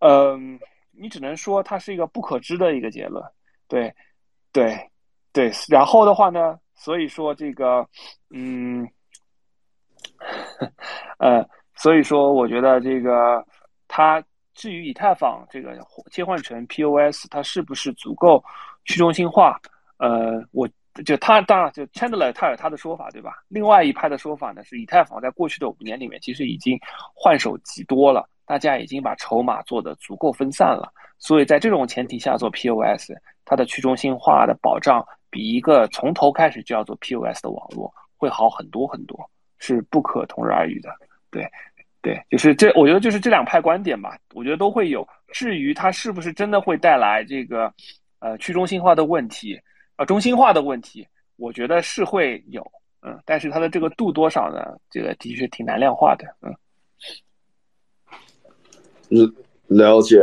[0.00, 0.58] 嗯，
[0.90, 3.22] 你只能说它是一个不可知的一个结论，
[3.68, 3.94] 对，
[4.50, 4.76] 对，
[5.32, 5.52] 对。
[5.68, 7.86] 然后的话呢，所以说这个，
[8.30, 8.88] 嗯，
[11.18, 13.44] 呃，所以说我觉得这个，
[13.88, 14.22] 它
[14.54, 15.78] 至于以太坊这个
[16.10, 18.42] 切换成 POS，它是不是足够
[18.84, 19.60] 去中心化？
[19.98, 20.68] 呃，我。
[21.06, 23.42] 就他当然就 Chandler 他有他的说法，对吧？
[23.48, 26.78] 另外一派的说法呢是，以太坊在过去的五年里面其实已经
[27.14, 33.10] 换手极多了，大家已经把筹码做的足够分散了，所以在这种前提下做 POS，
[33.46, 35.02] 它的去中心化的保障
[35.32, 39.18] 比一个从头开始就要做 POS 的网络会好很多很多，
[39.58, 40.90] 是不可同日而语的。
[41.30, 41.44] 对，
[42.02, 45.04] 对，就是这，我觉得就是这两派观点吧，我觉得都会有。
[45.32, 47.72] 至于它是不是真的会带来这个
[48.18, 49.58] 呃去中心化的问题？
[49.96, 52.62] 啊，中心化的问题，我觉得是会有，
[53.00, 54.78] 嗯，但是它的这个度多少呢？
[54.90, 56.54] 这个的确挺难量化的，嗯。
[59.08, 59.30] 了
[59.66, 60.16] 了解，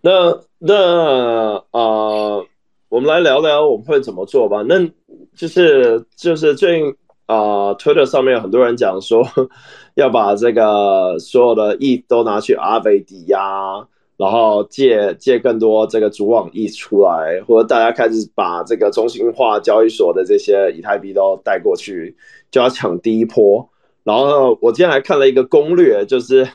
[0.00, 0.10] 那
[0.58, 2.42] 那啊，
[2.90, 4.62] 我们来聊聊我们会怎么做吧。
[4.68, 4.84] 那
[5.36, 6.94] 就是就是最近
[7.26, 9.24] 啊，Twitter 上面有很多人讲说，
[9.94, 13.38] 要把这个所有的 E 都拿去阿维抵押。
[14.16, 22.14] 然后借借更多这个主网 E 出来，或者大家开始把这个中心化交易所的这些以太币都带过去，
[22.50, 23.66] 就要抢第一波。
[24.04, 26.46] 然后我今天还看了一个攻略，就是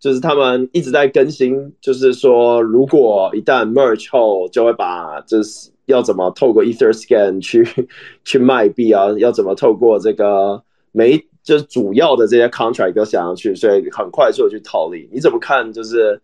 [0.00, 7.66] 就是他们一直在更新，就是说如果一旦 merge 后，就会把就是要怎么透过 EtherScan 去
[8.24, 15.08] 去卖币啊，要怎么透过这个没就是主要的这些 contract 都想要去，所以很快就去套利。
[15.12, 15.72] 你怎么看？
[15.72, 16.20] 就是。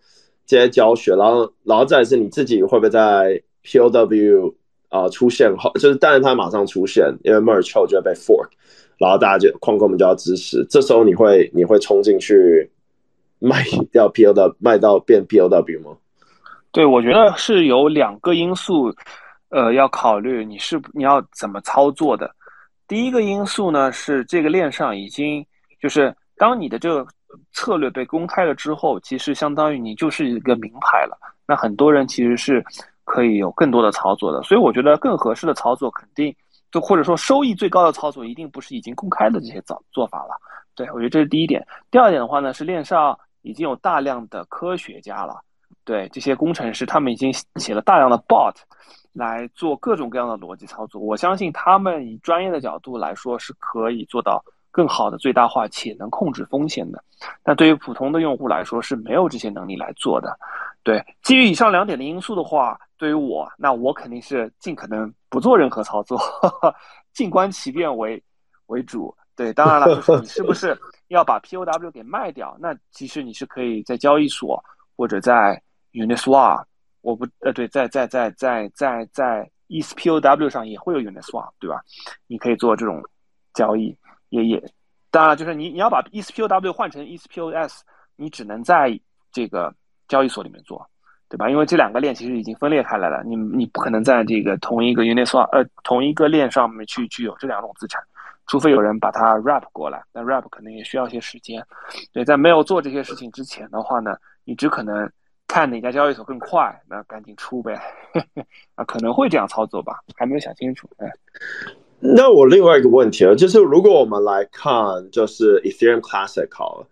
[0.46, 4.53] 这些教学，然后，然后再是你自己会不会在 POW
[4.88, 8.49] 啊出现后，就是但是它马上出现，因为 merge 后就会被 fork，
[8.99, 12.68] 然后大家就矿工们就要支持，这时候你会你会冲进去
[13.38, 15.96] 卖掉 POW，卖到变 POW 吗？
[16.73, 18.92] 对，我觉得是有两个因素，
[19.50, 22.34] 呃，要考虑你是你要怎么操作的。
[22.88, 25.46] 第一个因素呢是这个链上已经
[25.80, 27.06] 就是当你的这个。
[27.52, 31.16] 策略被公开了之后，其实相当于你就是一个名牌了。
[31.46, 32.60] 那很多人其实是
[33.04, 36.34] 可以有更多的操作的，所以我觉得更合适的操作肯定
[36.72, 40.34] 就或者说收益最高的操作一定不是已经公开的这些做做法了。
[40.74, 41.64] 对我觉得这是第一点。
[41.88, 45.40] 第二点的话呢，是链上已经有大量的科学家了，
[45.90, 48.55] 对这些工程师，他们已经写了大量的 bot
[49.12, 51.00] 来做各种各样的逻辑操作。
[51.00, 57.03] 我相信他们以专业的角度来说是可以做到更好的最大化且能控制风险的。
[57.42, 60.38] 但对于普通的用户来说是没有这些能力来做的。
[60.85, 66.20] 对，基于以上两点的因素的话，对于我，那我肯定是尽可能不做任何操作，
[67.12, 68.22] 静观其变为
[68.66, 69.12] 为主。
[69.35, 72.57] 对，当然了，就是你是不是要把 POW 给卖掉？
[72.61, 74.62] 那其实你是可以在交易所
[74.96, 75.61] 或者在
[75.92, 76.64] Uniswap，
[77.00, 81.81] 我不呃对，在在在在在在 ETHPOW 上也会有 Uniswap，对吧？
[82.26, 83.03] 你可以做这种
[83.55, 83.96] 交易，
[84.29, 84.62] 也也
[85.11, 87.81] 当然就是你你要把 ETHPOW 换成 ETHPOS，
[88.16, 88.98] 你只能在
[89.33, 89.74] 这个。
[90.11, 90.85] 交易所里面做，
[91.29, 91.48] 对吧？
[91.48, 98.03] 因为这两个链其实已经分裂开来了，你你不可能在这个同一个 Uniswap 呃同一个链上面去具有这两种资产，
[98.48, 101.64] 除非有人把它 wrap 过来，但 wrap 可能也需要一些时间。
[102.12, 105.09] 对，在没有做这些事情之前的话呢，你只可能
[105.50, 107.74] 看哪家交易所更快，那赶紧出呗。
[108.76, 110.88] 啊，可能会这样操作吧，还没有想清楚。
[110.98, 111.12] 哎，
[111.98, 116.86] 那我另外一个问题啊，就是如果我们来看，就是 Ethereum Classic 好了。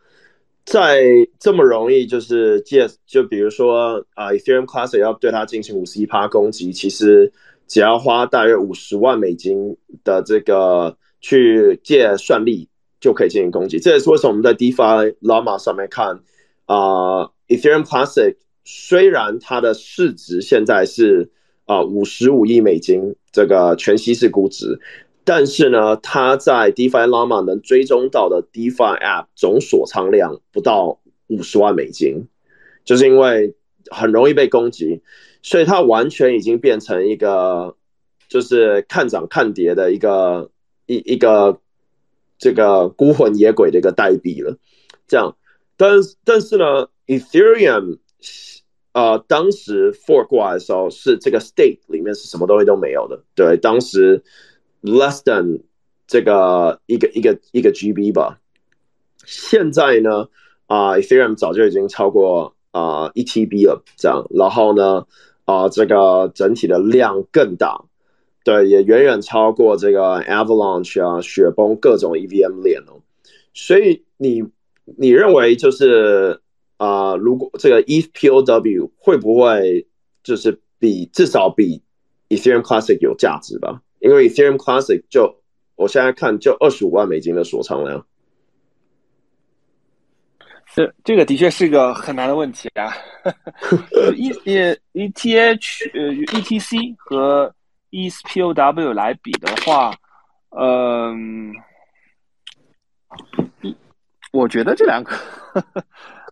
[0.65, 1.01] 在
[1.39, 7.33] 这么容易就是借，就比如说啊，Ethereum Classic 要对它进行五十一趴攻击，其实
[7.69, 12.69] 只要花大约五十万美金的这个去借算力
[12.99, 13.79] 就可以进行攻击。
[13.79, 16.21] 这也是为什么我们在 DeFi Llama 上面看
[16.67, 18.37] 啊，Ethereum Classic
[18.71, 21.31] 虽然它的市值现在是
[21.65, 24.79] 啊五十五亿美金，这个全息式估值。
[25.25, 32.29] 但是呢，它在 DeFi Llama 能追踪到的 DeFi App 总锁仓量不到五十万美金，
[32.85, 33.55] 就是因为
[33.91, 35.01] 很容易被攻击，
[35.43, 37.75] 所以它完全已经变成一个
[38.29, 40.51] 就是看涨看跌的一个
[40.85, 41.59] 一一个
[42.39, 44.59] 这个孤魂野鬼的一个代币了。
[45.07, 45.37] 这样，
[45.79, 45.91] 但
[46.23, 47.99] 但是呢，Ethereum
[48.99, 54.23] 呃当时 fork 过来的时候是这个 state 里面是什么东西都没有的，对，当时。
[54.81, 55.61] less than
[56.07, 58.39] 这个一个一个一个 GB 吧，
[59.27, 60.29] 现在呢
[60.69, 65.05] 啊，Ethereum 早就已经超过啊一 TB 了，这样，然后呢
[65.47, 67.87] 啊，这个整体的量更大，
[68.45, 73.03] 对，也远远超过这个 Avalanche 啊，雪崩各种 EVM 链哦，
[73.53, 74.45] 所以你
[74.97, 76.41] 你认为就是
[76.79, 79.87] 啊，如果这个 ETHPOW 会不会
[80.23, 81.83] 就是比至少比
[82.31, 83.83] Ethereum Classic 有价值吧？
[84.01, 85.43] 因为 Ethereum Classic 就
[85.77, 88.07] 我现在看就二十五万美金的锁仓量，
[90.75, 92.93] 这这个的确是一个很难的问题啊。
[94.15, 97.53] E E E T H 呃 E T C 和
[97.91, 99.93] E S P O W 来比的话，
[100.51, 101.53] 嗯，
[104.33, 105.13] 我觉得这两个，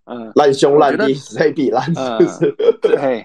[0.06, 1.84] 嗯，烂兄烂弟谁比烂？
[1.94, 2.18] 嗯，
[2.80, 3.24] 对。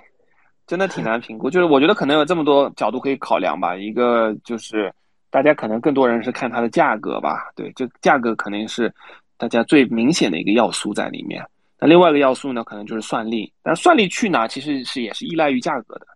[0.68, 3.76] 真的挺难评估，就是我觉得可能有这么多角度可以考量吧。
[3.76, 4.94] 一个就是
[5.30, 8.94] 大家可能更多人是看它的价格吧，对，这价格肯定是
[9.38, 11.46] 大家最明显的一个要素在里面。
[11.78, 16.08] 那另外一个要素呢，可能就是算力，但是算力去哪其实是也是依赖于价格的，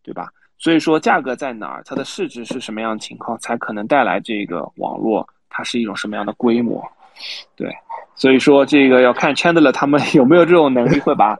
[0.00, 0.28] 对吧？
[0.58, 6.80] 所以说价格在哪儿，它的市值是什么样的情况，才可能带来这个网络它是一种什么样的规模，
[7.56, 7.74] 对。
[8.16, 11.38] 所以说这个要看 Chandler 他们有没有这种能力，会把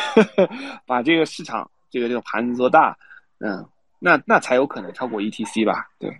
[0.86, 1.70] 把这个市场。
[1.94, 2.96] 这个这个盘子做大，
[3.40, 3.66] 嗯，
[3.98, 5.90] 那那才有可能超过 ETC 吧？
[5.98, 6.10] 对，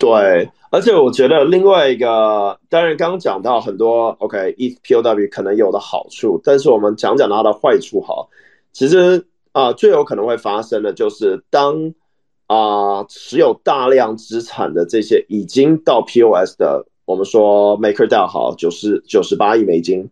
[0.00, 8.26] 对，而且我觉得另外一个，当然刚刚讲到很多，OK，EPOW 可能有的好处，但是我们讲讲它的坏处哈。
[8.72, 11.92] 其实啊，最有可能会发生的就是当
[12.46, 20.10] 啊持有大量资产的这些已经到 POS 的，我们说 MakerDAO 好，九十九十八亿美金，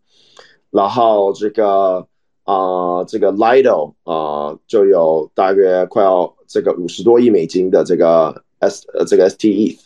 [0.70, 2.06] 然后这个。
[2.42, 9.78] 啊，这个 Lido 啊，就有大约快要这个五十多亿美金的这个 S 呃这个 STE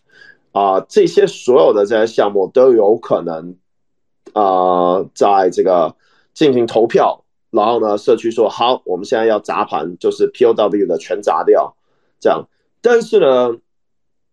[0.53, 3.57] 啊，这些所有的这些项目都有可能
[4.33, 5.94] 啊，在这个
[6.33, 11.77] 进行投票，然后呢，社区说好，我们现在要砸盘，就是 POW 的全砸掉，
[12.18, 12.48] 这样。
[12.81, 13.59] 但是呢，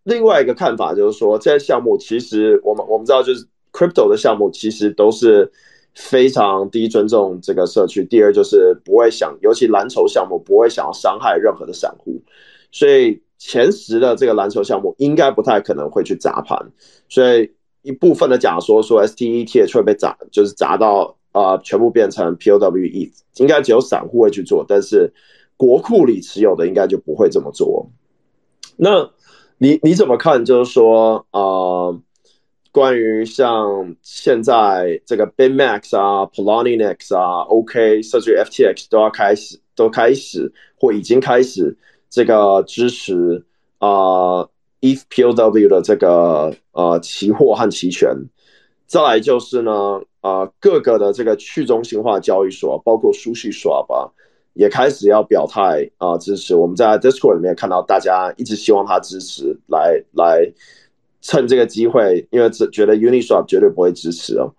[0.04, 5.52] 另外一个看法就是说，这些项目其实我们我们知道，就是 Crypto 的项目其实都是。
[5.94, 12.18] 非常第一尊重这个社区，第二就是不会想，尤其蓝筹项目不会想要伤害任何的散户，
[12.72, 16.58] 所以前十的这个蓝筹项目应该不太可能会去砸盘，
[17.10, 25.12] 所以一部分的假说说 STETH 会被砸，就是砸到啊全部变成 POWE，应该只有散户会去做，但是
[25.58, 27.86] 国库里持有的应该就不会这么做。
[28.78, 29.12] 那
[29.62, 30.44] 你你怎么看？
[30.44, 31.96] 就是说啊？
[32.72, 41.78] 关于像现在这个 BitMax 啊、Poloniex 啊、OK 甚至 FTX 都要开始，都开始或已经开始
[42.10, 43.46] 这个支持
[43.78, 48.10] 啊 ETH POW 的这个呃期货和期权，
[48.88, 54.12] 再来就是呢，呃各个的这个去中心化交易所，包括苏西耍吧，
[54.54, 56.56] 也开始要表态啊支持。
[56.56, 60.52] 我们在 Discord 里面看到大家一直希望他支持，来来
[61.22, 64.54] 趁这个机会，因为这觉得 Uniswap 绝对不会支持哦。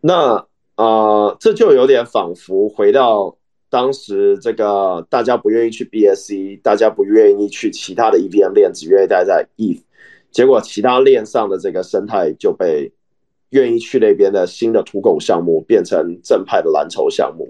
[0.00, 3.36] 那啊，这就有点仿佛回到。
[3.70, 9.80] 当时这个大家不愿意去 BSC，大家不愿意去其他的 EVM 链，只愿意待在 E
[10.30, 12.92] 结果其他链上的这个生态就被
[13.48, 17.48] 愿意去那边的新的土狗项目变成正派的蓝筹项目，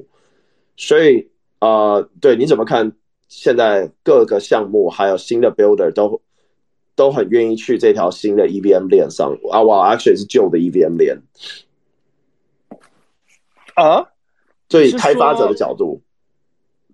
[0.77, 1.29] 所以
[1.63, 2.93] 啊，对你怎么看？
[3.29, 6.21] 现在各个项目还有新的 builder 都
[6.95, 11.17] 都很愿意去这条新的 EVM 链上啊，哇，actually 是旧的 EVM 链
[13.75, 14.05] 啊，
[14.69, 16.03] 所以开发者的角度。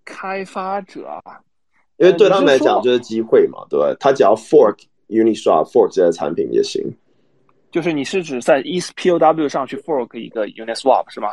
[0.04, 1.20] 开发者啊，
[1.96, 3.96] 因为对他们来讲就是机会嘛，对吧？
[3.98, 4.76] 他只要 fork
[5.08, 6.82] Uniswap fork 这些产品也行。
[7.72, 11.30] 就是你是指在 ETH POW 上去 fork 一个 Uniswap 是吗？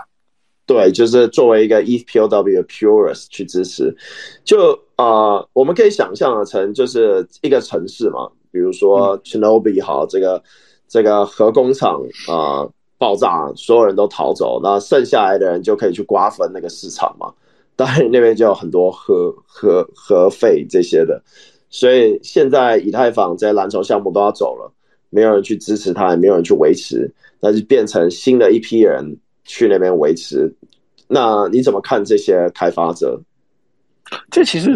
[0.65, 3.95] 对，就是作为一个 ETH POW purist 去支持。
[4.43, 10.41] 就啊，我们可以想象成就是一个城市嘛，比如说 Chernobyl 好，这个
[10.88, 17.32] 这个核工厂啊爆炸，所有人都逃走，那剩下来的人就可以去瓜分那个市场嘛。
[17.75, 21.21] 当然，那边就有很多核核核废这些的，
[21.69, 24.71] 所以现在以太坊这些蓝筹项目都要走了，
[25.10, 30.53] 没有人去支持它，也没有人去维持，那就变成新的一批人去那边维持。
[31.08, 33.19] 那你怎么看这些开发者？
[34.29, 34.71] 这其实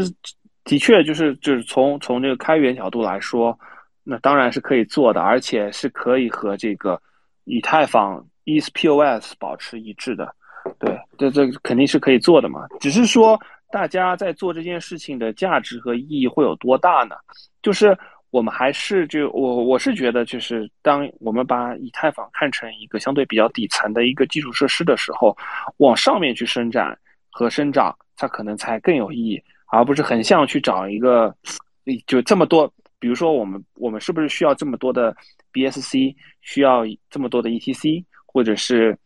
[0.64, 3.58] 的确就是就是从从这个开源角度来说，
[4.04, 7.00] 那当然是可以做的，而且是可以和这个
[7.46, 10.34] 以太坊 E S P O S 保持一致的。
[10.78, 12.68] 对，这这肯定是可以做的嘛。
[12.80, 13.40] 只是说，
[13.72, 17.16] 大家在做这件事情的价值和意义会有多大呢？
[17.62, 17.98] 就是
[18.32, 25.36] 我们还是就我我是觉得，就是当我们把以太坊看成一个相对比较底层的一个基础设施的时候，
[25.78, 26.98] 往上面去伸展
[27.30, 31.36] 和生长，它可能才更有意义，而不是横向去找一个
[32.06, 32.72] 就这么多。
[33.00, 35.16] 比如说，我们我们是不是需要这么多的
[35.54, 38.98] BSC，需要这么多的 ETC，或者是？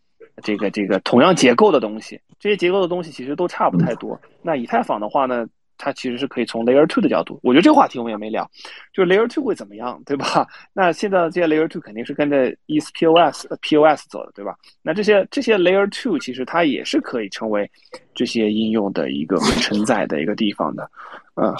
[0.42, 4.20] 这个这个同样结构的东西，这些结构的东西其实都差不太多。
[4.42, 5.46] 那以太坊的话呢，
[5.84, 8.50] 它其实是可以从 Layer Two 的角度，我觉得这个话题我们也没聊，
[8.94, 10.48] 就是 Layer Two 会怎么样，对吧？
[10.72, 14.56] 那现在这些 Layer Two 肯定是跟着 ETHPOS POS 走的，对吧？
[14.82, 17.70] 那这些这些 Layer Two 其实它也是可以成为
[18.16, 20.90] 这些应用的一个承载的一个地方的，
[21.36, 21.54] 嗯。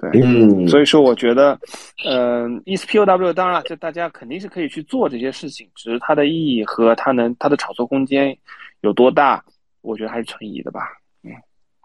[0.00, 1.58] 对，嗯，所以说我觉得，
[2.06, 8.38] 嗯，ETHPOW 当然了，这大家肯定是可以去做这些事情，只是它的意义和它能它的炒作空间
[8.82, 9.44] 有多大，
[9.80, 10.82] 我觉得还是存疑的吧。
[11.24, 11.32] 嗯，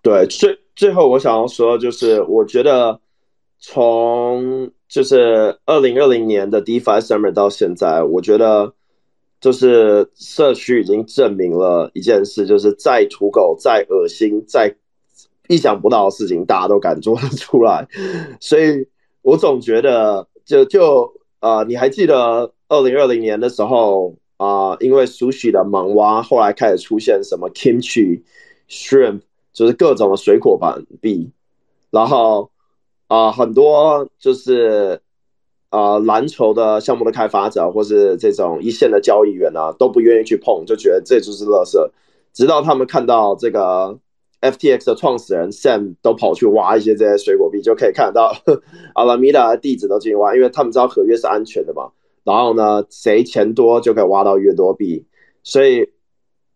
[0.03, 2.99] 对，最最后我想要说就是，我觉得
[3.59, 8.73] 从就是二零二零年的 DeFi Summer 到现在，我觉得
[9.41, 14.75] 就是社区已经证明了一件事，就是再土狗、再恶心、再。
[15.49, 17.85] 意想不到的事情，大家都敢做得出来，
[18.39, 18.87] 所以
[19.21, 28.21] 我总觉得，就就啊，你还记得二零二零年的时候啊，因为熟悉的盲蛙，后来开始出现什么 kimchi
[28.69, 29.19] shrimp，
[29.53, 31.31] 就是各种的水果板币，
[31.91, 32.49] 然后
[33.07, 34.99] 啊，很多就是
[35.69, 41.77] 啊篮球的项目的开发者，或是这种一线的交易员啊，都不愿意去碰，就觉得这就是垃圾，
[42.33, 43.97] 直到他们看到这个。
[44.43, 48.35] FTX 的创始人 Sam 都跑去挖一些这些水果币，就可以看得到
[48.93, 51.89] 阿拉米达的地址都进去挖，因为他们知道合约是安全的嘛。
[52.25, 55.05] 然后呢，谁钱多就可以挖到越多币。
[55.43, 55.87] 所以，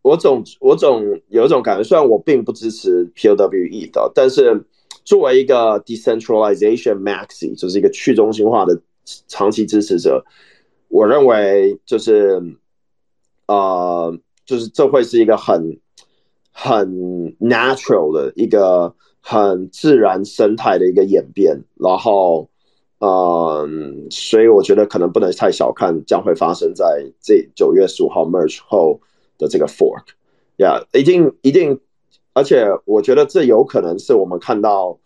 [0.01, 4.65] 我总我总有一种感觉，虽然我并不支持 POWE 的，但是
[5.03, 8.79] 作为一个 decentralization maxi，就是一个去中心化的
[9.27, 10.23] 长期支持者，
[10.87, 12.41] 我认为就是
[13.47, 15.79] 呃，就是这会是一个很。
[16.59, 16.89] 很
[17.39, 18.91] natural 的一个
[19.21, 22.49] 很自然生态的一个演变，然后，
[22.97, 28.99] 嗯，所以我觉得可能不能太小看将会发生在这九月十五号 merge 后
[29.37, 31.79] 的这个 fork，yeah，一定一定，
[32.33, 34.99] 而且我觉得这有可能是我们看到，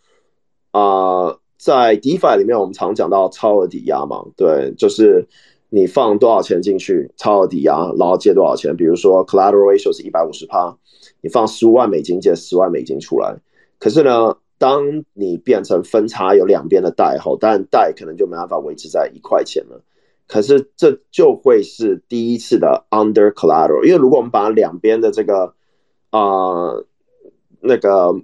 [0.72, 5.28] 啊，在 DeFi 里面我们常讲到超额抵押嘛，对，就是
[5.70, 10.78] 你放多少钱进去，超额抵押，然后借多少钱，比如说 collateral ratio 是一百五十趴。
[11.24, 13.36] 你放十五万美金借十万美金出来，
[13.80, 19.82] 可是呢，当你变成分差有两边的贷后，但贷可能就没办法维持在一块钱了。
[20.32, 25.54] 可是这就会是第一次的 under collateral，因为如果我们把两边的这个
[26.12, 26.72] 啊
[27.60, 28.16] 那个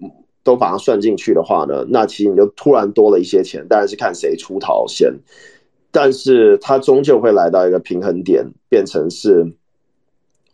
[0.41, 5.13] 都把它算进去的话呢，那其实你就突然多了一些钱，当然是看谁出逃先。
[5.91, 9.53] 但是它终究会来到一个平衡点，变成是，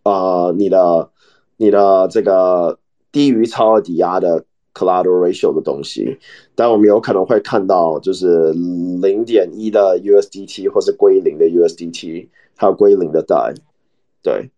[0.04, 1.12] 呃，你的
[1.58, 2.80] 你的这个
[3.12, 6.18] 低于超额抵押的 collateral ratio 的东西，
[6.56, 13.54] 但我们有可能会看到就是零点一的 USDT 或是归零的 USDT，还有归零的贷，
[14.22, 14.50] 对，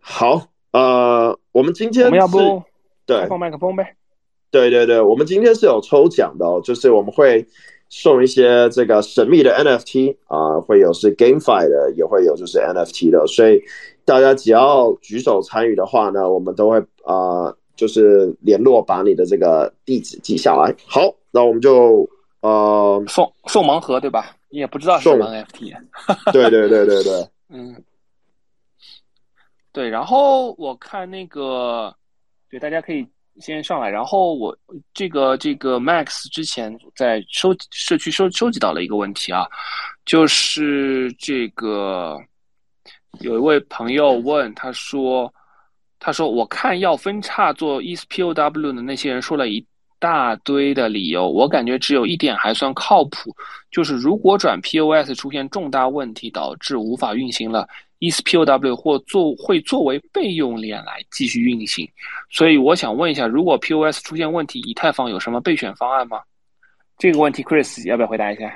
[0.00, 2.62] 好，呃，我们今天我们要不
[3.06, 3.26] 对。
[3.26, 3.96] 放麦克风呗？
[4.50, 7.46] 对对对，我们今天是有抽奖的哦，就是我们会
[7.90, 13.62] 送一些这个神秘的 NFT 啊、会有是 GameFi 的，也会有就是 NFT 的，所以
[14.06, 20.74] 大家只要举手参与的话呢，我们都会啊、就是联络把你的这个地址记下来。
[20.84, 22.06] 好，那我们就
[22.40, 24.34] 呃，送送盲盒对吧？
[24.50, 25.74] 你也不知道是什么 NFT。
[26.32, 27.82] 对对对对对， 嗯，
[29.72, 31.94] 对，然后我看那个，
[32.50, 33.06] 对，大家可以
[33.38, 33.88] 先上来。
[33.88, 34.56] 然后我
[34.92, 39.46] 这个这个 Max 之前在收社区收收集到了一个问题啊，
[40.04, 42.18] 就是这个
[43.20, 45.32] 有一位朋友问他说，
[45.98, 49.64] 他说我看要分叉做 E S P O W 的那些人说了一
[49.98, 53.34] 大堆的理由，我感觉只有一点还算靠谱，
[53.70, 57.68] 就是如果转 POS 出现重大问题导致无法运行了。
[58.00, 61.84] ESPOW 或作会作为备用链来继续运行，
[62.30, 66.20] 所以我想问一下，如果 POS 出现问题，以太坊有什么备选方案吗？
[66.96, 68.54] 这个问题，Chris 要不要回答一下？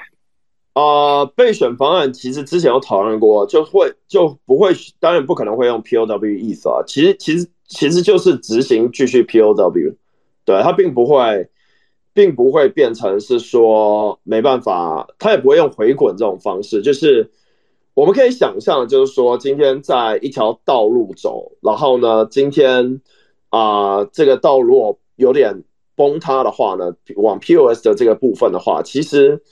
[0.74, 6.82] 呃，备选方案其实之前有讨论过，就会就不会，当然不可能会用 POW 意思啊。
[6.86, 9.96] 其实其实其实就是执行继续 POW，
[10.46, 11.50] 对，它并不会，
[12.14, 16.80] 并不会变成是说没办法，它也不会用回滚这种方式。
[16.80, 17.30] 就是
[17.92, 23.02] 我们可以想象，就是说今天在一条道路走，然后呢，今天
[23.50, 25.64] 啊、这个道路有点
[25.94, 29.42] 崩塌的话呢，往 POS 的这个部分的话，其实。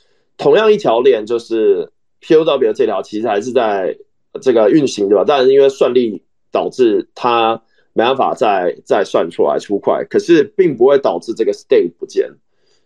[0.41, 1.87] 同样一条链，就是
[2.23, 3.95] POW 这条，其实还是在
[4.41, 5.23] 这个运行，对吧？
[5.27, 7.61] 但是因为算力导致它
[7.93, 12.27] 没办法再再算出来出块，可是并不会导致这个 state 不见。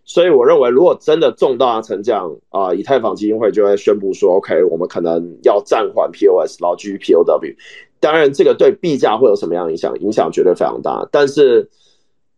[0.04, 7.54] 所以我认为，如果真的重大成这样啊、以太坊基金会就会宣布说，OK，我们可能要暂缓 POS，然后继续 POW。
[8.00, 9.96] 当然，这个对币价会有什么样影响？
[10.00, 11.08] 影响绝对非常大。
[11.12, 11.70] 但是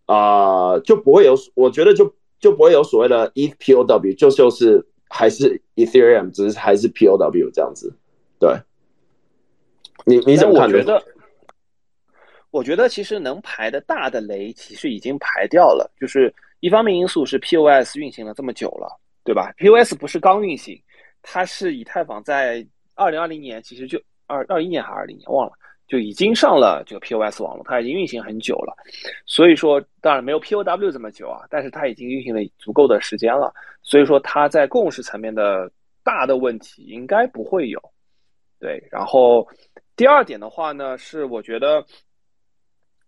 [0.04, 4.86] 啊、就不会有，我觉得就就不会有所谓的 EPOW，就就是。
[5.08, 7.94] 还是 Ethereum，只是还是 POW 这样子，
[8.38, 8.56] 对。
[10.04, 10.68] 你你怎么看？
[10.68, 11.04] 我觉得，
[12.50, 15.90] 我觉得其实能排的大的雷其实已经排掉了。
[16.00, 20.80] 就是一方面因素是 POS 运行了这么久了，对吧？POS 不是刚运行，
[21.22, 25.52] 它是以太坊在二零二零年其实就二二一年还是二零年忘了，
[25.86, 28.74] 就已经上了这个 POS 网络，它已经运行很久了。
[29.24, 33.52] 所以说，当然没有 POW 这么久啊，但是它已经运行了足够的时间了。
[33.82, 35.70] 所以说，它在共识层面的
[36.02, 37.80] 大的问题应该不会有。
[38.58, 39.46] 对，然后
[39.94, 41.84] 第二点的话呢，是我觉得，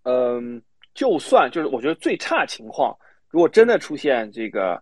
[0.05, 0.63] 嗯，
[0.95, 2.97] 就算就是我觉得最差情况，
[3.29, 4.81] 如果真的出现这个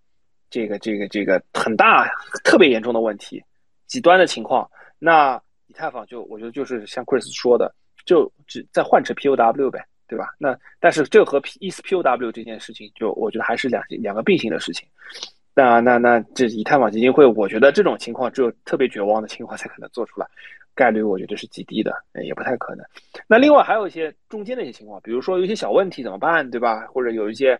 [0.51, 2.07] 这个这个这个很大
[2.45, 3.43] 特别严重的问题，
[3.87, 4.69] 极端的情况，
[4.99, 7.73] 那以太坊就我觉得就是像 Chris 说的，
[8.07, 10.35] 就只再换成 POW 呗，对吧？
[10.39, 14.89] 那但是这和 ETHPOW 这件事情，就我觉得还是两两个并行的事情。
[15.55, 20.27] 那那那这以太坊基金会，我觉得这种情况只有特别绝望的情况才可能做出来，
[20.75, 21.93] 概率我觉得是极低的，
[22.23, 22.85] 也不太可能。
[23.27, 26.87] 那另外还有一些中间的一些情况，比如说有一些小问题怎么办，对吧？
[26.89, 27.59] 或者有一些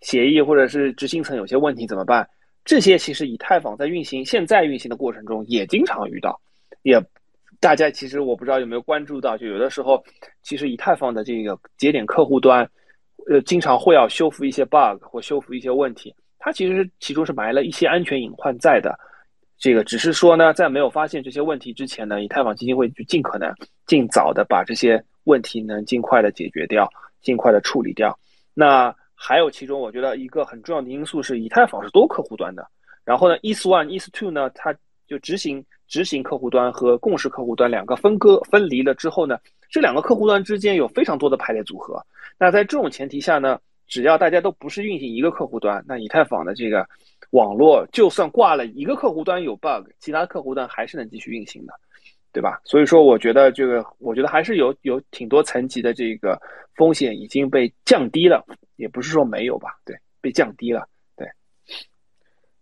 [0.00, 2.28] 协议或者是执行层有些问题怎么办？
[2.64, 6.38] 这些其实以太坊在运行现在运行的过程中也经常遇到，
[6.82, 7.00] 也
[7.60, 10.02] 大家其实我不知道有没有关注到，就有的时候
[10.42, 12.68] 其实以太坊的这个节点客户端，
[13.28, 16.14] 呃，经常会要修复一些 bug 或修复一些问题。
[16.38, 18.96] 它其实其中是埋了一些安全隐患在的，
[19.58, 23.52] 这个只是说呢，在没有发现这些问题之前呢，以太坊基金会就尽可能
[23.86, 26.88] 尽早的把这些问题能尽快的解决掉，
[27.20, 28.16] 尽快的处理掉。
[28.54, 32.64] 那还有其中，我觉得一个很重要的因素是，以太坊是多客户端的，
[33.04, 34.74] 然后呢，ETH One、ETH Two 呢，它
[35.08, 39.38] 就执行执行客户端和共识客户端两个分割分离了之后呢，
[39.70, 42.04] 这两个客户端之间有非常多的排列组合。
[42.38, 43.58] 那在这种前提下呢？
[43.88, 46.84] 只要大家都不是运行一个客户端，那以太坊的这个
[47.30, 51.72] 网络就算挂了一个客户端有 bug，其他客户端还是能继续运行的，
[52.32, 52.60] 对吧？
[52.64, 56.36] 所以说，我觉得这个，我觉得还是有有挺多层级的这个
[56.74, 59.78] 风险已经被降低了，也不是说没有吧？
[59.84, 61.24] 对，被降低了，对。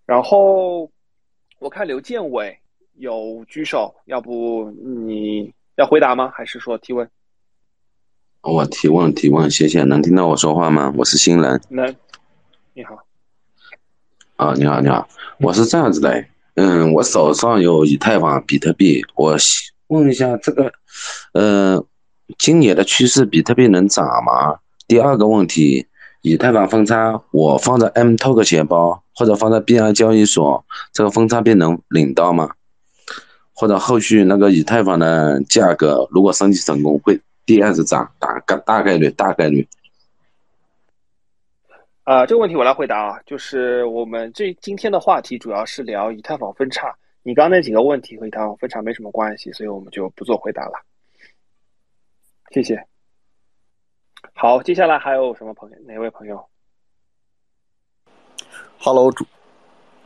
[0.05, 0.91] 然后
[1.59, 2.55] 我看刘建伟
[2.97, 6.31] 有举手，要不你要回答吗？
[6.35, 7.09] 还是说提问？
[8.43, 10.93] 我提问提问，谢谢，能听到我说话吗？
[10.97, 11.61] 我是新人。
[11.71, 11.95] 能，
[12.75, 12.99] 你好。
[14.37, 16.25] 啊，你好，你好，我是这样子的，
[16.55, 19.37] 嗯，我手上有以太坊、比特币，我
[19.89, 20.73] 问一下这个，
[21.33, 21.85] 呃，
[22.39, 24.59] 今年的趋势，比特币能涨吗？
[24.87, 25.87] 第二个问题，
[26.21, 32.51] 以太坊分叉，我放在 M Tok 钱包或者放在币安交易所，这个分叉币能领到吗？
[33.55, 38.13] 或者后续那个以太坊的价格如果升级成功，会第二次涨？
[38.19, 39.67] 大概大概率，大概率。
[42.03, 50.73] 啊，这个问题我来回答啊，就是我们这今天的话题主要是聊以太坊分叉，你刚那几个问题和以太坊分叉没什么关系，所以我们就不做回答了。
[52.51, 52.87] 谢谢。
[54.35, 55.77] 好，接下来还有什么朋友？
[55.87, 56.45] 哪位朋友
[58.79, 59.25] ？Hello 主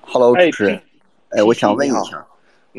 [0.03, 0.83] ，Hello 主持人，
[1.31, 2.27] 哎，我想问一下。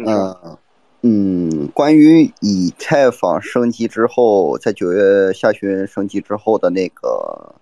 [0.05, 0.57] 嗯
[1.01, 7.55] 嗯，关于以太坊升级之后，在九月下旬升级之后的那个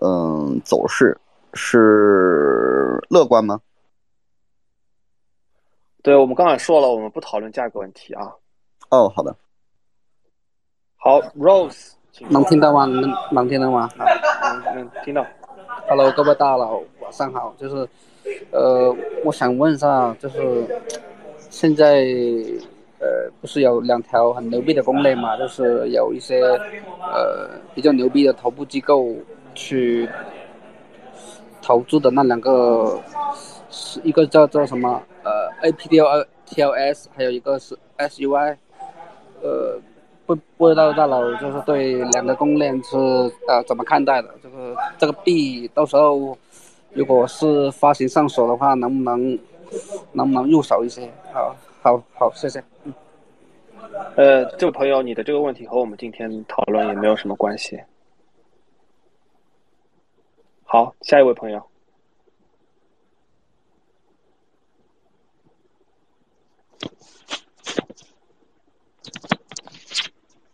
[0.00, 1.18] 嗯走势
[1.54, 3.60] 是乐观吗？
[6.04, 8.30] 对，我们刚才说了，我们不讨论价格问题啊。
[8.90, 9.34] 哦，好的。
[10.96, 11.94] 好，Rose，
[12.28, 12.84] 能听到吗？
[12.84, 13.90] 能能听到吗？
[13.98, 15.26] 啊，能能听到。
[15.88, 17.52] Hello，各位大佬，晚上好。
[17.58, 17.88] 就是，
[18.52, 20.64] 呃，我想问一下，就是。
[21.54, 22.04] 现在，
[22.98, 25.36] 呃，不是有两条很牛逼的公链嘛？
[25.36, 29.14] 就是有一些，呃，比较牛逼的头部机构
[29.54, 30.08] 去
[31.62, 33.00] 投资的那两个，
[33.70, 35.00] 是一个叫做什么？
[35.22, 38.56] 呃，APDOTLS，还有一个是 SUI。
[39.40, 39.78] 呃，
[40.26, 42.96] 不不知道大佬就是对两个公链是
[43.46, 44.28] 呃怎么看待的？
[44.42, 46.36] 这个这个币到时候
[46.92, 49.38] 如果是发行上手的话，能不能？
[50.12, 51.10] 能不能入手一些？
[51.32, 52.62] 好，好，好，谢谢。
[52.84, 52.94] 嗯，
[54.16, 57.80] 呃，这位朋友，你的这个问题和我们今天讨论也没有什么关系。
[60.64, 61.62] 好，下一位朋友。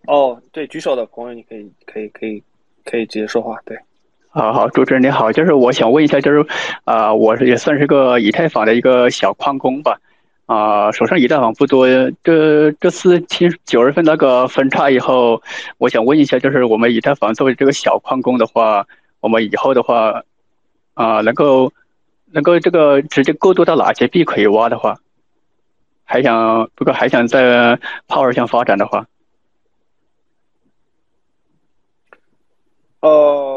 [0.07, 2.43] 哦，对，举手的朋友，你可以，可以，可以，
[2.85, 3.61] 可以直接说话。
[3.65, 3.79] 对。
[4.33, 6.47] 好好，主持人你好，就是我想问一下，就是
[6.85, 9.99] 啊，我也算是个以太坊的一个小矿工吧，
[10.47, 11.89] 啊，手上以太坊不多，
[12.23, 15.43] 这这次七九月份那个分叉以后，
[15.79, 18.87] 我想问一下，就是我们以太坊作为这个小矿工的话，
[19.19, 20.23] 我们以后的话，
[20.95, 21.73] 啊，能够
[22.27, 24.97] 能够这个直接过渡到哪些币可以挖的话，
[26.05, 29.07] 还想如果还想在 Power 上发展的话，
[33.01, 33.50] 呃。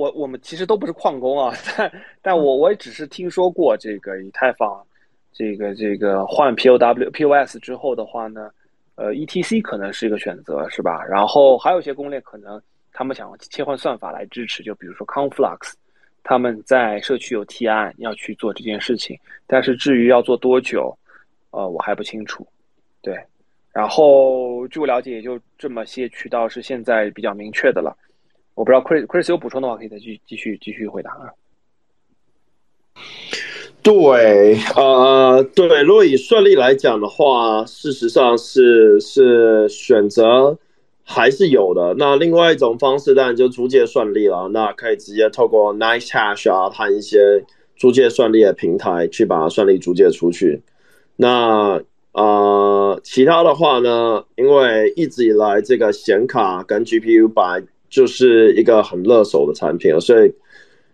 [0.00, 1.92] 我我们其实都不是矿工啊，但
[2.22, 4.82] 但我我也只是听说过这个以太坊，
[5.30, 8.50] 这个这个换 POW POS 之后的话呢，
[8.94, 11.04] 呃，ETC 可能是一个选择，是吧？
[11.04, 12.60] 然后还有一些公链可能
[12.94, 15.74] 他们想切换算法来支持，就比如说 Conflux，
[16.22, 20.96] 他们在社区有提案要去做这件事情，但是至于要做多久，
[21.50, 22.46] 呃，我还不清楚。
[23.02, 23.14] 对，
[23.70, 27.94] 然后据我了解，也就这么些渠道是现在比较明确的了。
[28.60, 31.32] 我不知道，Chris Chris 有补充的话，可以再继继续继续回答啊。
[33.82, 40.58] 对，呃，对，如果以顺利来讲的话，事实上是是选择
[41.02, 41.94] 还是有的。
[41.96, 47.42] 那另外一种方式当然就租借顺利了，那可以直接透过 Nice Hash 啊，和一些
[47.76, 50.60] 租借顺利的平台去把顺利租借出去。
[51.16, 51.82] 那
[52.12, 57.58] 呃，其他的话呢，因为一直以来这个显卡跟 GPU 把
[57.90, 60.32] 就是一个很热手的产品了，所以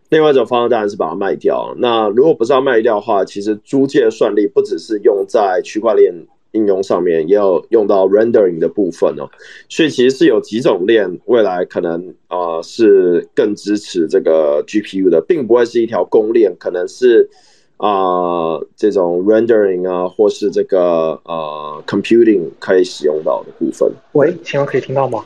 [0.08, 1.74] 另外一种方式当然是把它卖掉。
[1.78, 6.14] 那如果不是要卖掉的话，其实租借算力不只是用在区块链
[6.52, 9.28] 应用上面，也有用到 rendering 的部分哦。
[9.68, 17.28] 所以其实是有几种链未来可能啊是更支持这个 GPU 的，并不会是一条公链，可能是
[17.76, 23.92] 啊这种 rendering 啊，或是这个呃 computing 可以使用到的部分。
[24.12, 25.24] 喂，请问可以听到吗？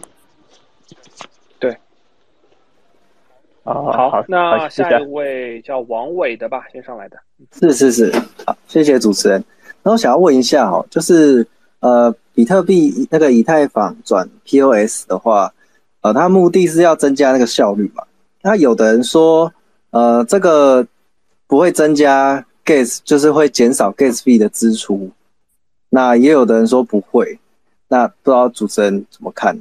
[3.62, 7.16] 好，那下一位叫王伟的吧，先上来的。
[7.52, 8.12] 是是是，
[8.46, 9.42] 好，谢谢主持人。
[9.82, 11.46] 那我想要问一下哦，就是
[11.80, 15.52] 呃，比特币那个以太坊转 POS 的话，
[16.00, 18.02] 呃，它目的是要增加那个效率嘛？
[18.42, 19.52] 那有的人说，
[19.90, 20.86] 呃，这个
[21.46, 25.10] 不会增加 gas，就是会减少 gas 费的支出。
[25.88, 27.38] 那也有的人说不会，
[27.88, 29.56] 那不知道主持人怎么看？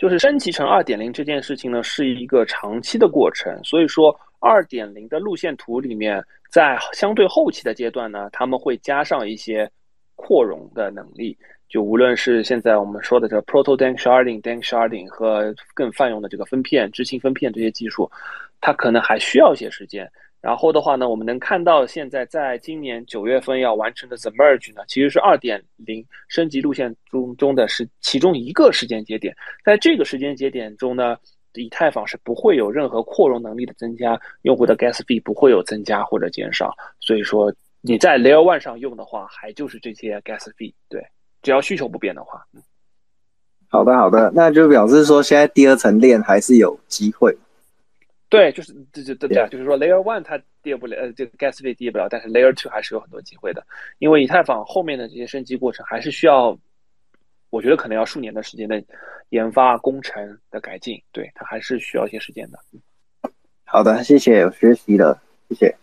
[0.00, 3.54] 就是升级成二点零这件事情呢，是一个长期的过程。
[3.62, 9.70] 所以说，二点零的路线图里面，在相对后期的阶段呢，他们会加上一些
[10.16, 11.36] 扩容的能力。
[11.68, 18.10] 就无论是现在我们说的这个 Proto Danksharding、Danksharding 和更泛用的这个分片、执行分片这些技术，
[18.58, 20.10] 它可能还需要一些时间。
[20.40, 29.36] 然后的话呢，我们能看到现在在今年九月份要完成的 The Merge 呢，其实是二点零升级路线中中的是其中一个时间节点。
[29.64, 31.18] 在这个时间节点中呢，
[31.54, 36.74] 以太坊是不会有任何扩容能力的增加，用户的 Gas fee 不会有增加或者减少。
[37.00, 40.72] 所以说你在 Layer One 上用的话，还就是这些 Gas fee。
[40.88, 41.04] 对，
[41.42, 42.46] 只要需求不变的话。
[43.68, 47.36] 好的，好的，那就表示说现在第二层链还是有机会。
[48.30, 53.66] 对，就是这这对就是说，Layer One 它跌不了，呃，这个 Gas fee 跌不了，但是 Layer Two 还是有很多机会的，
[53.98, 56.56] 因为以太坊后面的这些升级过程还是需要，
[57.50, 58.80] 我觉得可能要数年的时间的
[59.30, 62.58] 研发工程的改进，对它还是需要一些时间的。
[63.64, 65.76] 好的，谢谢，有学习了，谢谢。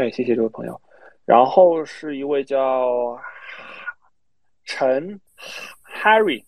[0.00, 0.80] 哎，谢谢这位朋友。
[1.26, 3.20] 然后是一位叫
[4.64, 5.20] 陈
[5.86, 6.42] Harry。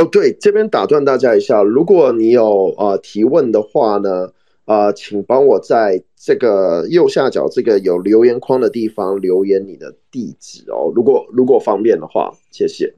[0.00, 4.32] 哦，对，这边打断大家一下，如果你有呃提问的话呢，
[4.64, 12.94] 呃，请帮我在这个右下角这个有留言框的地方留言你的地址哦，如果如果方便的话，谢谢。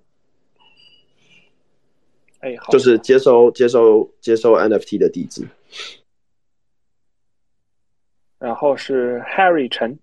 [2.38, 5.42] 哎，好，就是接收接收接收 NFT 的地址。
[8.38, 9.98] 然后是 Harry 陈。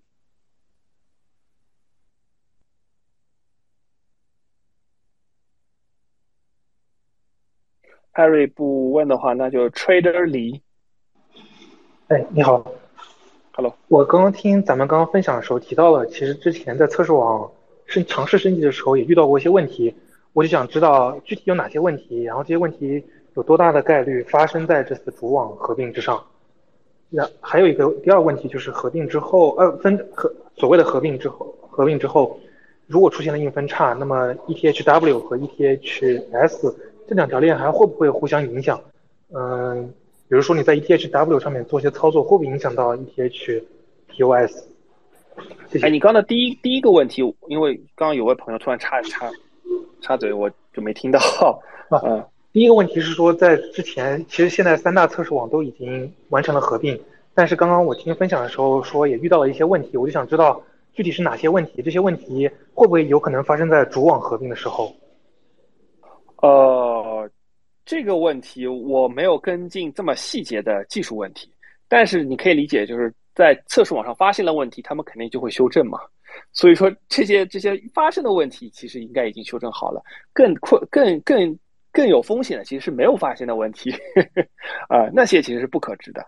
[8.20, 10.60] Harry 不问的话，那就 Trader 李。
[12.08, 12.62] 哎，你好
[13.52, 13.74] ，Hello。
[13.88, 17.50] 我刚刚听咱们刚刚分享的时候提到了，其实之前在测试网
[17.86, 19.94] 升尝试升级的时候也遇到过一些问题，
[20.34, 23.02] 我就想知道具体有哪些问题，然后这些问题
[23.36, 26.22] 有多大的概率发生在这次主网合并之上。
[27.08, 32.38] 那还有一个第二个问题就是合并之后，呃，分合所谓的合并之后，合并之后
[32.86, 36.74] 如果出现了硬分叉，那么 ETHW 和 ETHS。
[37.10, 38.80] 这两条链还会不会互相影响？
[39.34, 39.84] 嗯，
[40.28, 43.64] 比如说你在 ETHW 上面做些操作，会不会影响到 ETH
[44.06, 44.64] POS？
[45.72, 45.86] 谢谢。
[45.86, 49.28] 哎，你刚的第一第一个问题，因为刚刚有位朋友突然插插
[50.00, 51.18] 插嘴，我就没听到。
[51.90, 56.96] 嗯，第一个问题是说，在之前，其实现在三大测试网都已经完成了合并，
[57.34, 61.82] 但是刚刚我听分享的时候说也遇到了一些问题，我就想知道具体是哪些问题？
[61.82, 64.94] 这些问题会不会有可能发生在主网合并的时候？
[66.42, 67.30] 呃，
[67.84, 71.52] 这个问题我没有跟进这么细节的技术问题，
[71.88, 75.98] 但是你可以理解，就是在测试网上发现了问题，他们肯定就会修正嘛。
[76.52, 80.02] 所以说这些这些发生的问题，其实应该已经修正好了。
[80.32, 81.58] 更困、更更
[81.92, 83.92] 更有风险的，其实是没有发现的问题
[84.88, 86.24] 啊，那些其实是不可知的。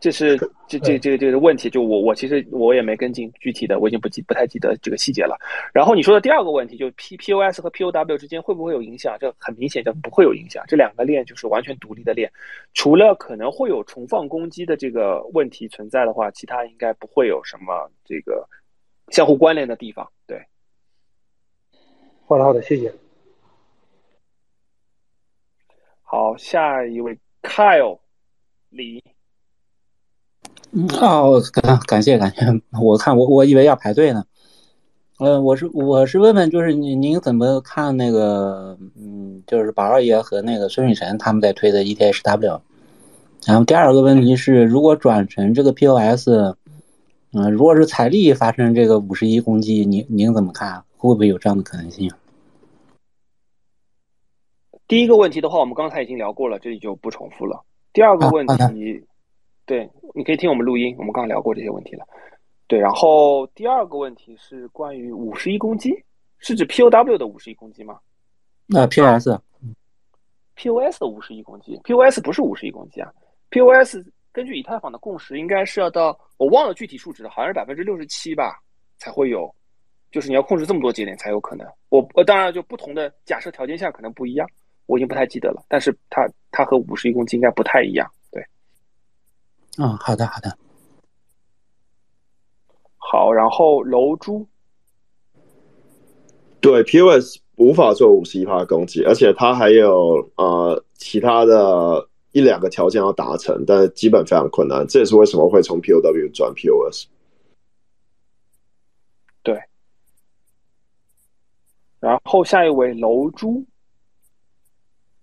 [0.00, 0.36] 这是
[0.68, 5.36] 这这这个这个问题，就我我其实我也没跟进具体的，我已经不记不太记得这个细节了。
[5.74, 9.16] 然后你说的第二个问题，就 P P O S 和 P O W 之间会不会有影响？
[9.18, 12.30] 这很明显就不会有影响，这两个链就是完全独立的链，
[12.74, 18.48] 除了可能会有重放攻击的这个问题存在的话，其他应该不会有什么这个
[19.08, 20.08] 相互关联的地方。
[20.28, 20.40] 对，
[22.26, 22.92] 好的好的，谢谢。
[26.02, 27.98] 好，下一位 Kyle
[28.70, 29.02] 李。
[31.00, 32.44] 哦，感感谢感谢，
[32.80, 34.24] 我看我我以为要排队呢。
[35.18, 42.60] 呃，我是我是问问，就是您您怎么看那个，嗯，就是宝二爷和那个孙雨晨他们在推的 ETHW。
[43.46, 46.28] 然后第二个问题是，如果转成这个 POS，
[47.32, 50.84] 嗯，如果是彩丽发生这个五十一攻击，您您怎么看？
[50.96, 52.12] 会不会有这样的可能性？
[54.86, 57.64] 第一个问题的话，我们刚才已经聊过了，这里就不重复了。
[57.92, 59.04] 第二个问题。
[59.68, 62.06] 对，你可以听我们录音，我们刚刚聊过这些问题了。
[62.66, 65.94] 对，然后第二个问题是关于五十一攻击，
[66.38, 67.98] 是指 POW 的五十一攻击吗？
[68.66, 69.38] 那 POS，POS
[70.98, 73.12] 的五十一攻击，POS 不是五十一攻击啊
[73.50, 73.98] ，POS
[74.32, 78.58] 根据以太坊的共识，应该是要到我忘了具体数值了，好像是百分之六十七吧，
[78.96, 79.54] 才会有，
[80.10, 81.66] 就是你要控制这么多节点才有可能。
[81.90, 84.48] 我呃，当然就不同的假设条件下可能不一样，
[84.86, 88.10] 我已经不太记得了，但是它它和五十一攻击应该不太一样。
[89.80, 90.58] 嗯，好的，好的，
[92.96, 93.32] 好。
[93.32, 94.44] 然后楼珠，
[96.60, 104.84] 对，POS 无法做五十一趴攻击，而且它还有呃其他的一两个条件要达成，但基本非常困难。
[104.88, 107.06] 这也是为什么会从 POW 转 POS。
[109.44, 109.62] 对。
[112.00, 113.64] 然后下一位楼珠，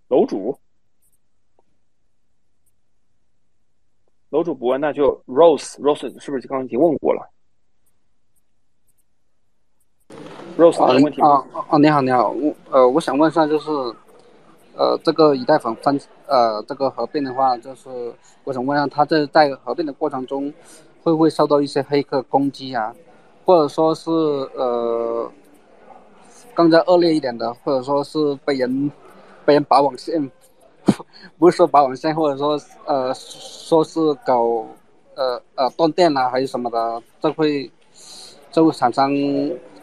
[0.07, 0.57] 楼主。
[4.35, 7.31] 楼主不问，那就 Rose，Rose 是不是刚刚已经问过了
[10.57, 11.77] ？Rose 有问题啊啊！
[11.77, 13.71] 你好，你好，我呃，我想问一下，就是
[14.75, 18.13] 呃，这个以太坊分呃这个合并的话，就是
[18.43, 20.53] 我想问一下，它这在合并的过程中，
[21.01, 22.93] 会不会受到一些黑客攻击啊？
[23.45, 25.31] 或者说是呃，
[26.53, 28.91] 更加恶劣一点的，或者说是被人
[29.45, 30.29] 被人拔网线，
[31.37, 34.65] 不是说拔网线，或者说呃说是搞
[35.15, 37.69] 呃呃断电啊，还是什么的，这会
[38.51, 39.11] 这会产生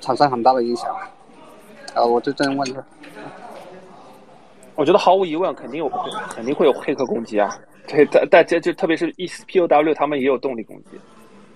[0.00, 0.94] 产生很大的影响。
[1.94, 2.84] 啊，我就这样问一下。
[4.74, 5.88] 我觉得毫无疑问，肯定有，
[6.30, 7.54] 肯定会有黑客攻击啊！
[7.86, 10.98] 对，但但这就特别是 E P O W 他们也有动力攻击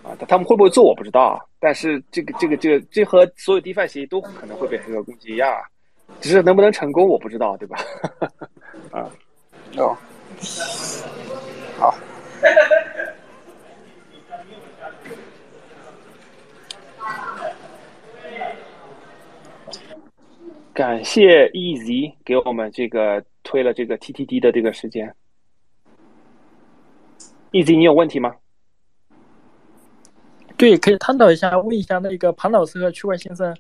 [0.03, 1.41] 啊，他们会不会做我不知道啊。
[1.59, 5.51] 但是这个这个这个，这和所有 DeFi 协议都可能会被黑客攻击一样，
[6.21, 7.79] 只是能不能成功我不知道，对吧？
[8.93, 9.09] 啊，
[9.77, 9.97] 哦，
[11.79, 11.95] 好。
[20.73, 25.15] 感谢 Easy 给我们这个推了这个 TTD 的这个时间。
[27.53, 28.35] Easy，你有问题吗？
[30.59, 33.57] 对，可以探讨一下，问一下那个庞老师和区块先生，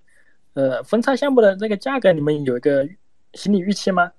[0.55, 2.87] 呃，分叉项目的那个价格，你们有一个
[3.33, 4.13] 心理预期吗？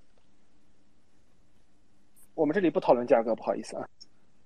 [2.38, 3.88] 我们这里不讨论价格，不好意思啊。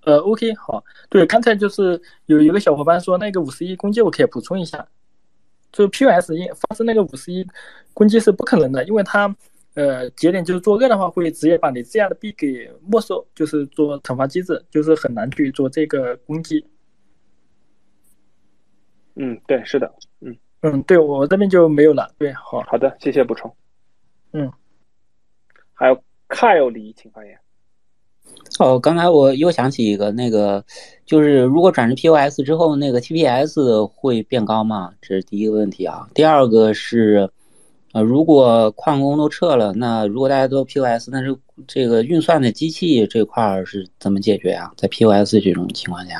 [0.05, 0.81] 呃，OK，好。
[1.09, 4.87] 对，刚才就是有一个小伙伴说那个五十一公积，我可以补充一下。
[5.73, 7.45] 就 POS 因发生那个五十一
[7.93, 9.33] 攻击是不可能的，因为它
[9.73, 16.65] 呃节点就是作恶的话，会直接把你这样的币给没收，就是做惩罚机制，就是很难去做这个攻击。
[19.15, 22.09] 嗯，对，是的，嗯嗯，对我这边就没有了。
[22.17, 23.53] 对，好好的，谢谢补充。
[24.31, 24.51] 嗯，
[25.73, 27.37] 还有 Kyle 李，请发言。
[28.59, 30.63] 哦，刚才我又想起一个，那个
[31.05, 34.93] 就是如果转成 POS 之后，那个 TPS 会变高吗？
[35.01, 36.07] 这是第一个问题啊。
[36.13, 37.27] 第二个是，
[37.93, 44.71] 呃，如果矿工都撤了，那如果大家都 POS，那是这个运算的机器这块是怎么解决啊？
[44.77, 46.15] 在 POS 这种情况下，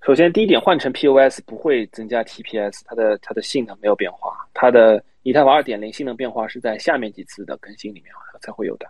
[0.00, 8.06] 首先第一点，换成 POS 不会增加 TPS，它的它的性能没有变化，它的以太坊二点零性能变化是在下面几次的更新里面
[8.40, 8.86] 才会有的。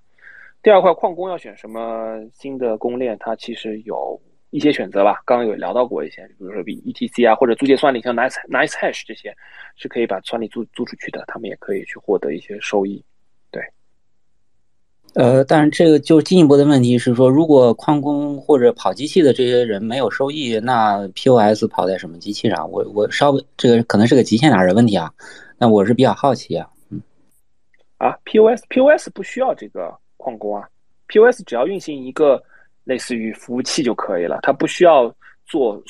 [0.62, 3.16] 第二块矿工要选什么新的公链？
[3.18, 5.20] 它其实有一些选择吧。
[5.26, 9.34] 刚刚有聊到过一些，比如说比 ETC 啊，或者租借算力，像 Nice Nice Hash 这些，
[9.74, 13.04] 是可以把算力租租出去的，他们也可以去获得一些收益。
[13.50, 13.60] 对。
[15.14, 22.70] 呃，但是这个就进一步的问题是说，如果矿工或者跑机器的这些人没有收益，那 POS 跑在什么机器上？
[22.70, 25.12] 我我稍微这个可能是个极限点的问题啊。
[25.58, 26.70] 那我是比较好奇啊。
[26.90, 27.02] 嗯。
[27.98, 29.92] 啊，POS POS 不需要这个。
[30.22, 30.68] 矿工啊
[31.08, 32.40] ，POS 只要运行一个
[32.84, 35.12] 类似于服务器就可以了，它不需要
[35.46, 35.82] 做，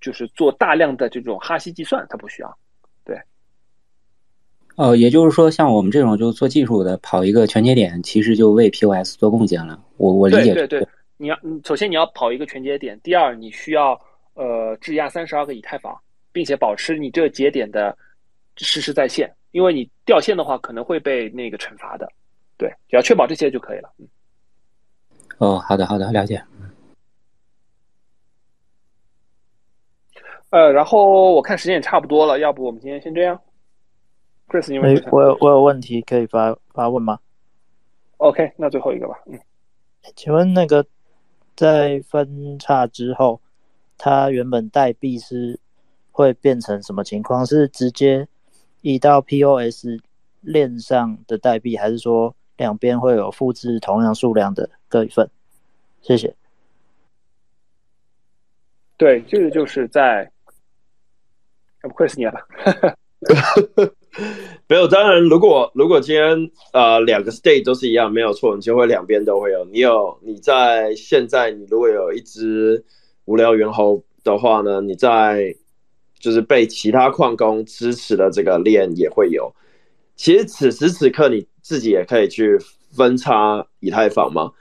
[0.00, 2.58] 就是做大量的这种哈希计算，它不需要。
[3.04, 3.20] 对。
[4.76, 9.78] 哦，也就是说，像我们这种就做技术的，跑一个全节点，其实就为 POS 做贡献了。
[9.98, 10.54] 我我理解。
[10.54, 14.00] 对对对，你要，首先你要跑一个全节点，第二你需要
[14.32, 15.94] 呃质押三十二个以太坊，
[16.32, 17.96] 并且保持你这个节点的
[18.56, 22.10] 实时在线，因为你掉线的话可能会被那个惩罚的。
[22.64, 23.92] 对，只要确保这些就可以了。
[23.98, 24.08] 嗯。
[25.36, 26.42] 哦，好的，好的，了解。
[30.48, 33.38] 呃，然后我看时间也差不多了，要不我们今天先这样。
[34.48, 34.94] Chris，你问。
[35.12, 37.18] 我有我有问题可以发发问吗
[38.16, 39.14] ？OK，那最后一个吧。
[39.26, 39.38] 嗯。
[40.16, 40.86] 请问那个
[41.54, 43.42] 在分叉之后，
[43.98, 45.60] 它原本代币是
[46.12, 47.44] 会变成什么情况？
[47.44, 48.26] 是直接
[48.80, 50.00] 移到 POS
[50.40, 52.34] 链上的代币，还是说？
[52.56, 55.28] 两边会有复制同样数量的各一份，
[56.02, 56.34] 谢谢。
[58.96, 60.30] 对，这个就是在，
[61.82, 62.34] 不愧是你了。
[64.68, 69.64] 没有，当然，如果如果今天呃两个 state 都是一样，没有错，你就会两边都会有。
[69.64, 72.84] 你有你在现在，你如果有一只
[73.24, 75.52] 无聊猿猴的话呢，你在
[76.18, 79.52] 就是被其他矿工支持的这个链也会有。
[80.14, 81.48] 其实此时此刻你。
[81.64, 82.58] 自己也可以去
[82.94, 84.52] 分叉以太坊嘛，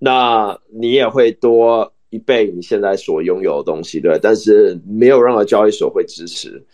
[0.00, 6.66] 那你也会多一倍你现在所拥有的东西，对，但是没有任何交易所会支持，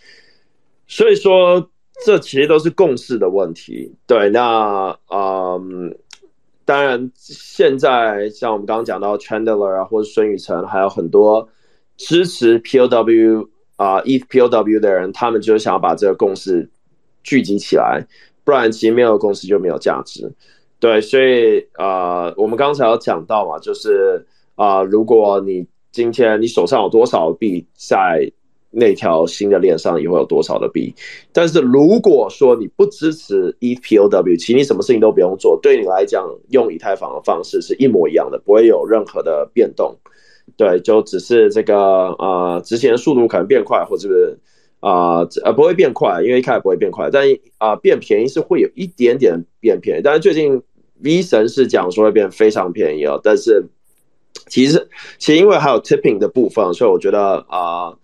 [0.87, 1.71] 所以说
[2.03, 5.95] 这其实都是共识的问题，对，那嗯，
[6.65, 11.47] 当然现在像我们刚刚讲到 Chandler 啊，或者孙宇晨，还有很多
[11.99, 16.71] 支持 POW 啊 ETH POW 的人，他们就是想要把这个共识
[17.23, 18.07] 聚集起来。
[18.45, 20.31] 不然，其实没有公司就没有价值。
[20.79, 28.31] 对，所以呃，我们刚才有讲到嘛，就是啊，如果你今天你手上有多少币在
[28.71, 30.93] 那条新的链上也会有多少的币。
[31.33, 39.97] 但是如果说你不支持 EPOW，其实你什么事情都不用做，对你来讲用以太坊的方式是一模一样的，不会有任何的变动。
[40.57, 41.77] 对，就只是这个
[42.19, 44.39] 呃，执行的速度可能变快，或者是
[44.85, 47.25] 啊呃不会变快，因为一开始不会变快，但
[47.57, 50.03] 啊变便宜是会有一点点变便宜。
[50.05, 50.61] 但是最近
[51.03, 53.65] V 神是讲说会变非常便宜哦，但是
[54.49, 57.95] 其实其实因为还有 tipping 的部分，所以我觉得啊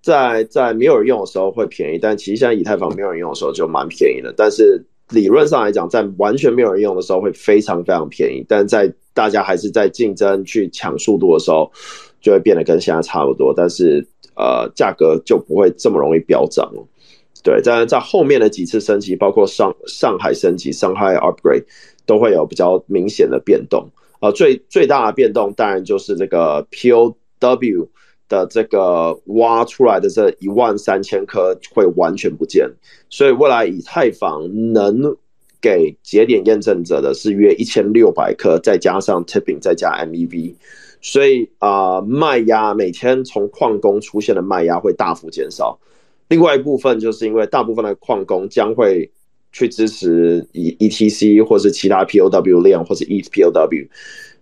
[0.00, 4.32] 在在没有人用的时候会便宜，但其实现在以太坊没有人用的时候就蛮便宜的。
[4.36, 11.70] 但是理论上来讲，在完全没有人用的时候会非常非常便宜，但在大家还是在竞争去抢速度的时候，
[12.20, 14.06] 就会变得跟现在差不多，但是
[14.40, 16.82] 呃，价格就不会这么容易飙涨了
[17.42, 21.64] 对，当然在后面的几次升级，包括上上海升级、上海 upgrade，
[22.06, 23.86] 都会有比较明显的变动。
[24.20, 27.88] 呃，最最大的变动当然就是这个 POW
[28.28, 32.70] 的这个挖出来的这一万三千颗会完全不见，
[33.10, 35.16] 所以未来以太坊能。
[35.62, 40.54] 给节点验证者的是约一千六百颗，再加上 tipping，再加 MEV，
[41.00, 45.78] 所以啊，卖压每天从矿工出现的卖压会大幅减少。
[46.28, 49.10] 另外一部分就是因为大部分的矿工将会
[49.50, 53.88] 去支持以 ETC 或是其他 POW 链或者 ETHPOW，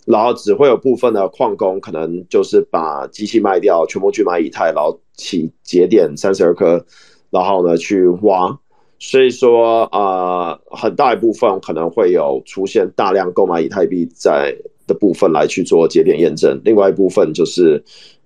[0.05, 6.85] 然后只会有部分的矿工可能就是把机器卖掉，全部去买以太，然后起节点三十二颗，
[7.31, 8.59] 然后呢去挖。
[8.99, 14.55] 所以说啊，很大一部分可能会有出现大量购买以太币在
[14.89, 17.81] 的部分来去做节点验证，另外一部分就是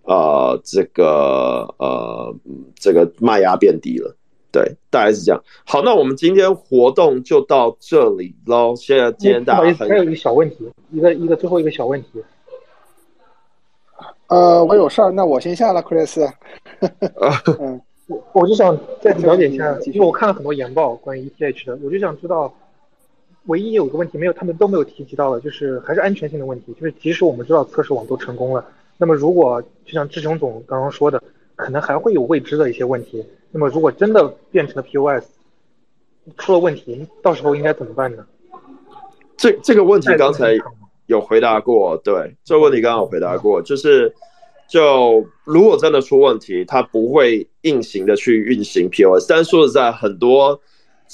[0.04, 2.34] 呃这个呃
[2.74, 4.16] 这个卖压变低了，
[4.50, 5.42] 对，大概是这样。
[5.66, 8.74] 好，那我们今天活动就到这里喽。
[8.76, 9.58] 谢谢今天大家。
[9.60, 12.08] 不好意思，还有一个小问题，一个一个最后一个小问题。
[14.28, 16.26] 呃，我有事儿，那我先下了，Chris。
[17.60, 17.78] 嗯。
[18.34, 22.52] 我就想再了解一下，因为我看了很多研报关于 ETH 的，我就想知道，
[23.47, 26.72] 唯一有个问题没有，他们都没有提及到的，就是还是安全性的问题。
[26.74, 28.64] 就是即使我们知道测试网都成功了，
[28.99, 31.22] 那么如果就像志雄总刚刚说的，
[31.57, 33.24] 可能还会有未知的一些问题。
[33.51, 35.26] 那么如果真的变成了 POS，
[36.38, 38.24] 出了问题，到时候应该怎么办呢？
[39.36, 40.57] 这这个问题刚才
[41.07, 44.14] 有回答过，对，这个问题刚刚有回答过，就是。
[44.68, 49.26] 就如果真的出问题，它不会硬行的去运行 POS。
[49.28, 50.59] 但说实在，很多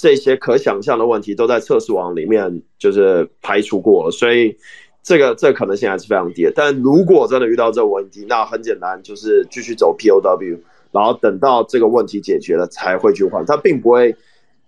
[0.01, 4.57] 这些可想象的问题都在测试网里面就是排除过了，所以
[5.03, 6.53] 这个这可能性还是非常低的。
[6.55, 10.57] 但如果真的遇到这个问题，那很简单，就是继续走 POW，
[10.93, 13.45] 然后等到这个问题解决了才会去换。
[13.45, 14.15] 他并不会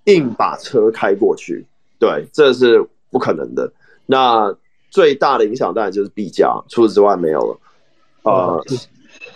[0.04, 1.66] 硬把车开过去，
[1.98, 3.72] 对，这是不可能的。
[4.06, 4.54] 那
[4.90, 8.30] 最大的影响当然就是币价，除此之外没有了。
[8.30, 8.60] 啊，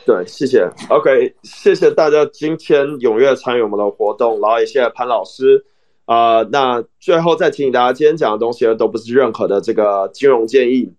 [0.05, 0.69] 对，谢谢。
[0.89, 5.63] OK，谢谢大家今天踊跃参与我们的活动，然后也谢谢潘老师。
[6.05, 10.93] 啊，那最后再提醒大家，今天讲的东西呢都不是任何的这个金融建议。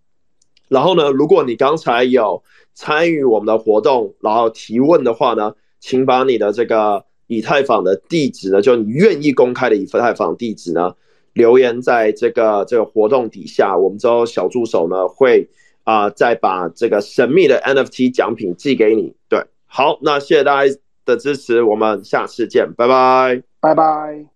[0.68, 2.42] 然后呢，如果你刚才有
[2.74, 10.94] 参与我们的活动，然后提问的话呢，请把你的这个以太坊的地址呢，就你愿意公开的以太坊地址呢，
[11.32, 15.48] 留言在这个这个活动底下，我们之后小助手呢会。
[15.86, 19.14] 啊，再把这个神秘的 NFT 奖品寄给你。
[19.28, 24.35] 对，好，那谢谢大家的支持，我们下次见，拜拜，拜拜。